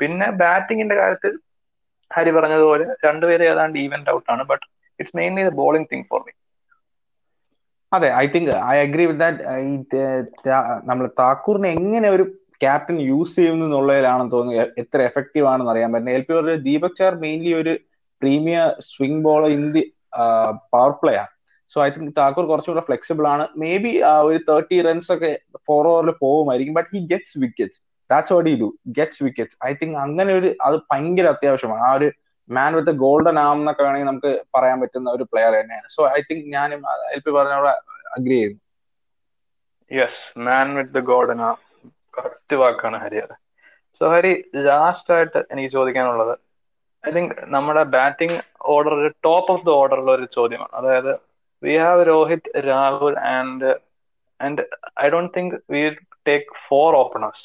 പിന്നെ 0.00 0.26
ബാറ്റിങ്ങിന്റെ 0.42 0.96
കാര്യത്തിൽ 1.00 1.32
ഹരി 2.10 2.30
പറഞ്ഞതുപോലെ 2.36 2.86
രണ്ടുപേരും 3.06 3.46
ഏതാണ്ട് 3.52 3.76
ഈവന്റ് 3.84 4.10
ഔട്ട് 4.14 4.28
ആണ്. 4.34 4.42
But 4.50 4.64
it's 5.00 5.16
mainly 5.20 5.44
the 5.48 5.52
bowling 5.62 5.88
thing 5.92 6.06
for 6.10 6.20
me 6.26 6.32
അതെ 7.96 8.08
I 8.22 8.24
think 8.34 8.50
I 8.72 8.76
agree 8.86 9.04
with 9.08 9.20
that 9.24 10.56
നമ്മൾ 10.90 11.06
താക്കൂറിനെ 11.22 11.68
എങ്ങനെ 11.78 12.08
ഒരു 12.16 12.24
ക്യാപ്റ്റൻ 12.64 12.98
യൂസ് 13.10 13.34
ചെയ്യുന്നു 13.38 13.64
എന്നുള്ളതിലാണെന്ന് 13.68 14.32
തോന്നുന്നു 14.34 14.64
എത്ര 14.82 14.98
എഫക്റ്റീവ് 15.10 15.46
ആണെന്ന് 15.52 15.72
അറിയാൻ 15.72 15.90
പറ്റുന്നത് 15.94 16.16
എൽ 16.18 16.24
പി 16.28 16.32
പറഞ്ഞ 16.36 16.54
ദീപക് 16.68 16.98
ചാർ 17.00 17.14
മെയിൻലി 17.24 17.52
ഒരു 17.62 17.72
premier 18.22 18.68
swing 18.90 19.22
bowler 19.26 19.50
in 19.56 19.64
the 19.74 19.82
power 20.74 20.92
play 21.00 21.14
ആണ്. 21.22 21.32
സോ 21.72 21.76
ഐ 21.86 21.88
തിങ്ക് 21.94 22.12
താക്കൂർ 22.20 22.44
കുറച്ചുകൂടെ 22.50 22.82
ഫ്ലെക്സിബിൾ 22.88 23.24
ആണ്. 23.34 23.44
മേ 23.62 23.72
ബി 23.84 23.92
ഒരു 24.28 24.38
തേർട്ടി 24.50 24.76
റൺസ് 24.88 25.10
ഒക്കെ 25.16 25.32
ഫോർ 25.68 25.84
ഓവറിൽ 25.92 26.14
പോകുമായിരിക്കും. 26.24 26.76
But 26.78 26.90
he 26.94 27.00
gets 27.12 27.36
wickets 27.44 27.80
that's 28.10 28.32
what 28.36 28.48
he 28.50 28.56
do 28.62 28.68
gets 28.98 29.20
wickets 29.26 29.56
I 29.68 29.72
think 29.80 29.96
അങ്ങനെ 30.04 30.32
ഒരു 30.40 30.50
അത് 30.66 30.76
ഭയങ്കര 30.90 31.28
അത്യാവശ്യമാണ്. 31.34 31.84
ആ 31.88 31.92
ഒരു 31.98 32.08
മാൻ 32.50 32.72
വിത്ത് 32.76 32.92
ഗോൾഡൻ 33.04 33.38
ആം 33.44 33.58
എന്നൊക്കെ 33.60 33.82
വേണമെങ്കിൽ 33.82 34.08
നമുക്ക് 34.10 34.32
പറയാൻ 34.54 34.76
പറ്റുന്ന 34.82 35.10
ഒരു 35.16 35.24
പ്ലെയർ 35.32 35.52
തന്നെയാണ്. 35.60 35.88
സോ 35.96 36.00
ഐ 36.16 36.20
തിങ്ക് 36.28 36.46
ഞാനും 36.56 36.82
എൽ 37.14 37.20
പി 37.26 37.30
പറഞ്ഞോട് 37.36 37.68
അഗ്രി 38.16 38.36
ചെയ്യുന്നു. 38.36 38.60
Yes 39.90 40.22
man 40.46 40.68
with 40.76 40.94
the 40.98 41.02
golden 41.12 41.40
arm 41.48 41.56
correct 42.18 42.56
വാക്കാണ് 42.62 42.98
ഹരി. 43.04 43.18
അത് 43.26 43.34
സോ 44.00 44.04
ഹരി 44.14 44.32
ലാസ്റ്റ് 44.68 45.12
ആയിട്ട് 45.14 45.40
എനിക്ക് 45.52 45.70
ചോദിക്കാനുള്ളത് 45.76 46.34
ഐ 47.04 47.10
തിങ്ക് 47.16 47.34
നമ്മുടെ 47.54 47.82
batting 47.96 48.38
order 48.74 48.94
top 49.26 49.50
of 49.52 49.64
the 49.66 49.70
ഓർഡറിലുള്ള 49.80 50.12
ഒരു 50.18 50.26
ചോദ്യമാണ്. 50.36 50.72
അതായത് 50.78 51.12
we 51.62 51.74
have 51.78 52.02
Rohit 52.12 52.48
Rahul 52.68 53.14
and 53.34 53.70
and 54.40 54.62
I 55.04 55.08
don't 55.14 55.32
think 55.36 55.54
we 55.74 55.82
take 56.28 56.46
four 56.68 56.96
openers 57.02 57.44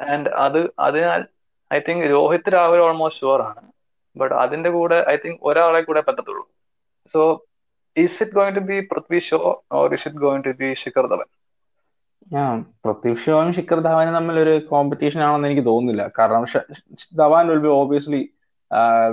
and 0.00 0.30
അത് 0.46 0.60
അതിനാൽ 0.86 1.22
I 1.70 1.78
think 1.88 2.04
Rohit 2.14 2.50
Rahul 2.56 2.80
almost 2.88 3.20
sure 3.20 3.40
ആണ്. 3.42 3.62
ബട്ട് 4.16 4.34
അതിന്റെ 4.44 4.70
കൂടെ 4.76 4.98
ഐ 5.12 5.16
തിങ്ക് 5.24 5.40
ഒരാളെ 5.48 5.80
കൂടെ 5.88 6.02
പറ്റത്തുള്ളൂ. 6.08 6.44
So 7.14 7.20
is 7.96 8.18
it 8.22 8.36
going 8.38 8.56
to 8.58 8.62
be 8.70 8.78
Prithvi 8.92 9.18
Shaw 9.28 9.38
or 9.80 9.94
is 9.96 10.06
it 10.08 10.22
going 10.26 10.44
to 10.48 10.52
be 10.62 10.68
Shikhar 10.84 11.06
Dhawan 11.12 11.28
Prithvi 12.84 13.10
ഷോയും 13.24 13.50
ശിഖർ 13.56 13.78
ധവാനും 13.86 14.14
തമ്മിൽ 14.18 14.36
ഒരു 14.44 14.54
കോമ്പറ്റീഷൻ 14.70 15.20
ആണെന്ന് 15.26 15.48
എനിക്ക് 15.48 15.64
തോന്നുന്നില്ല. 15.68 16.04
കാരണം 16.18 16.44
Dhawan 17.20 17.44
will 17.50 17.60
be 17.66 17.70
obviously 17.80 18.22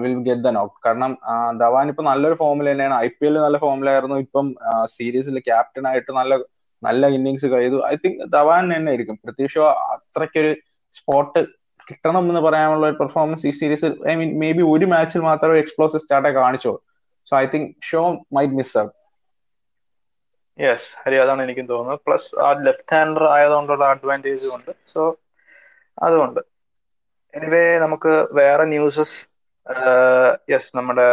will 0.04 0.16
get 0.28 0.44
the 0.46 0.52
knock 0.58 0.78
കാരണം 0.86 1.12
ധവാൻ 1.62 1.86
ഇപ്പൊ 1.92 2.04
നല്ലൊരു 2.10 2.38
ഫോമിൽ 2.42 2.68
തന്നെയാണ്. 2.72 2.96
ഐ 3.06 3.08
പി 3.18 3.26
എല്ലിൽ 3.28 3.42
നല്ല 3.46 3.58
ഫോമിലായിരുന്നു 3.66 4.18
ഇപ്പം 4.26 4.48
സീരീസിൽ 4.96 5.38
ക്യാപ്റ്റൻ 5.50 5.86
ആയിട്ട് 5.92 6.12
നല്ല 6.20 6.34
നല്ല 6.84 7.08
ഇന്നിങ്സ് 7.18 7.48
കഴിതു. 7.54 7.78
ഐ 7.92 7.94
തിങ്ക് 8.04 8.22
ധവാൻ 8.36 8.64
തന്നെ 8.74 8.90
ആയിരിക്കും. 8.94 9.18
പൃഥ്വി 9.26 9.48
ഷോ 9.54 9.62
അത്രയ്ക്കൊരു 9.94 10.52
സ്പോട്ട് 10.98 11.42
കിട്ടണം 11.88 12.24
എന്ന് 12.24 12.42
പറയാനുള്ള 12.42 12.86
ഒരു 12.88 12.98
പെർഫോമൻസ് 13.00 13.46
ഈ 13.48 13.54
series 13.60 13.88
I 14.08 14.16
mean 14.16 14.32
may 14.42 14.50
be 14.58 14.64
ഒരു 14.74 14.86
മാച്ചിൽ 14.94 15.22
മാത്രമേ 15.30 15.62
എക്സ്പ്ലോസീവ് 15.64 16.04
സ്റ്റാർട്ടായി 16.04 16.36
കാണിച്ചോ 16.40 16.74
so 17.28 17.36
I 17.38 17.48
think 17.54 17.70
Shaw 17.90 18.02
might 18.38 18.58
miss 18.60 18.76
out 18.82 18.94
yes 20.60 20.90
Hari 21.00 21.18
അതാണ് 21.22 21.42
എനിക്കും 21.46 21.68
തോന്നുന്നത്. 21.70 22.02
പ്ലസ് 22.06 22.28
ആ 22.40 22.50
ലെഫ്റ്റ് 22.66 22.96
ഹാൻഡർ 22.96 23.24
ആയതുകൊണ്ടുള്ള 23.36 23.86
അഡ്വാന്റേജും 23.94 24.52
ഉണ്ട്. 24.58 24.72
സോ 24.92 25.02
അതുകൊണ്ട്. 25.98 26.42
എനിവേ 27.34 27.64
നമുക്ക് 27.84 28.12
വേറെ 28.40 28.66
ന്യൂസസ് 28.74 29.18
യെസ് 30.52 30.72
നമ്മുടെ 30.78 31.08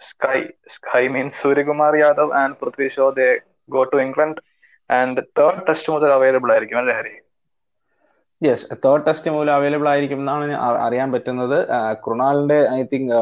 SKY 0.00 0.38
SKY 0.74 1.02
means 1.08 1.38
Suryakumar 1.42 1.94
Yadav 1.98 2.34
and 2.40 2.58
Prithvi 2.60 2.88
Shaw 2.96 3.06
they 3.18 3.28
go 3.68 3.82
to 3.92 3.98
England 4.04 4.40
and 4.90 5.22
third 5.38 5.64
test 5.68 5.92
മുതൽ 5.94 6.10
അവൈലബിൾ 6.12 6.50
ആയിരിക്കും 6.54 6.78
അല്ലേ 6.78 6.94
ഹരി? 6.98 7.14
യെസ് 8.42 8.66
തേർഡ് 8.84 9.04
ടെസ്റ്റ് 9.06 9.30
മൂലം 9.34 9.54
അവൈലബിൾ 9.54 9.86
ആയിരിക്കും 9.92 10.20
എന്നാണ് 10.22 10.44
അറിയാൻ 10.86 11.08
പറ്റുന്നത്. 11.14 11.56
കൃണാലിന്റെ 12.04 12.58
ഐ 12.76 12.80
തിങ്ക് 12.92 13.12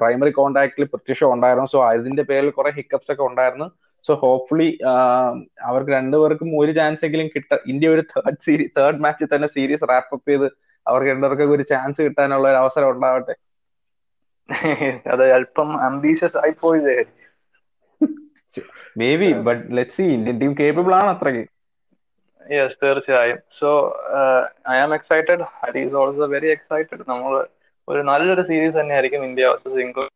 പ്രൈമറി 0.00 0.32
കോണ്ടാക്ടിൽ 0.38 0.84
പ്രത്യക്ഷം 0.92 1.32
ഉണ്ടായിരുന്നു. 1.34 1.68
സോ 1.74 1.78
അതിന്റെ 1.90 2.24
പേരിൽ 2.30 2.50
കുറെ 2.58 2.70
ഹിക്കപ്സ് 2.78 3.10
ഒക്കെ 3.14 3.24
ഉണ്ടായിരുന്നു. 3.30 3.66
സോ 4.04 4.12
ഹോപ്പ്ഫുള്ളി 4.22 4.68
അവർക്ക് 5.68 5.92
രണ്ടുപേർക്കും 5.96 6.50
ഒരു 6.60 6.72
ചാൻസ് 6.78 7.02
എങ്കിലും 7.06 7.26
കിട്ട 7.34 7.50
ഇന്ത്യ 7.72 7.88
ഒരു 7.94 8.02
തേർഡ് 8.12 8.42
സീരീസ് 8.46 8.72
തേർഡ് 8.78 9.02
മാച്ചിൽ 9.06 9.28
തന്നെ 9.34 9.48
സീരീസ് 9.56 9.88
റാപ്പ് 9.92 10.14
അപ്പ് 10.16 10.30
ചെയ്ത് 10.30 10.46
അവർക്ക് 10.86 11.10
രണ്ടുപേർക്കും 11.12 11.54
ഒരു 11.56 11.64
ചാൻസ് 11.72 12.00
കിട്ടാനുള്ള 12.06 12.46
ഒരു 12.52 12.58
അവസരം 12.62 12.88
ഉണ്ടാവട്ടെ. 12.94 13.34
അത് 15.12 15.24
അല്പം 15.34 15.68
അംബീഷ്യസ് 15.88 16.38
ആയി 16.42 16.54
പോയി 16.62 16.80
maybe 19.20 19.28
but 19.48 19.64
let 19.78 19.94
see 19.96 20.04
Indian 20.16 20.36
team 20.40 20.52
capable 20.60 20.92
ആണ് 21.00 21.10
അത്രയ്ക്ക്. 21.14 21.44
യെസ് 22.50 22.78
തീർച്ചയായും. 22.82 23.38
So 23.58 23.68
I 24.72 24.78
am 24.84 24.92
excited 24.94 25.44
Hari 25.56 25.80
is 25.86 25.96
also 26.00 26.26
very 26.34 26.48
excited 26.54 27.02
നമ്മൾ 27.08 27.32
ഒരു 27.88 28.00
നല്ലൊരു 28.08 28.42
സീരീസ് 28.50 28.76
തന്നെയായിരിക്കും 28.80 29.22
ഇന്ത്യ 29.28 29.46
വേഴ്സസ് 29.46 29.78
ഇംഗ്ലണ്ട് 29.84 30.14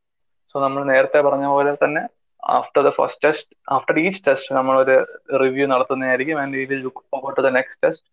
സോ 0.54 0.58
നമ്മൾ 0.60 0.82
നേരത്തെ 0.92 1.20
പറഞ്ഞ 1.20 1.46
പോലെ 1.54 1.72
തന്നെ 1.84 2.02
after 2.42 2.80
the 2.86 2.90
first 2.98 3.22
test 3.24 3.46
after 3.76 3.96
each 3.98 4.22
test 4.26 4.56
നമ്മൾ 4.56 4.74
ഒരു 4.82 4.96
review 5.42 5.66
നടത്തുന്നതായിരിക്കും 5.66 6.38
and 6.42 6.64
will 6.70 6.82
look 6.86 7.02
forward 7.12 7.36
to 7.38 7.44
the 7.48 7.52
next 7.58 7.82
test 7.84 8.06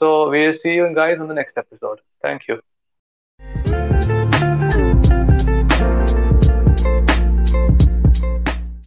so 0.00 0.06
we 0.34 0.42
see 0.62 0.70
you 0.74 0.86
guys 1.00 1.18
in 1.18 1.28
the 1.28 1.36
next 1.40 1.60
episode 1.60 2.00
thank 2.24 2.46
you 2.48 2.56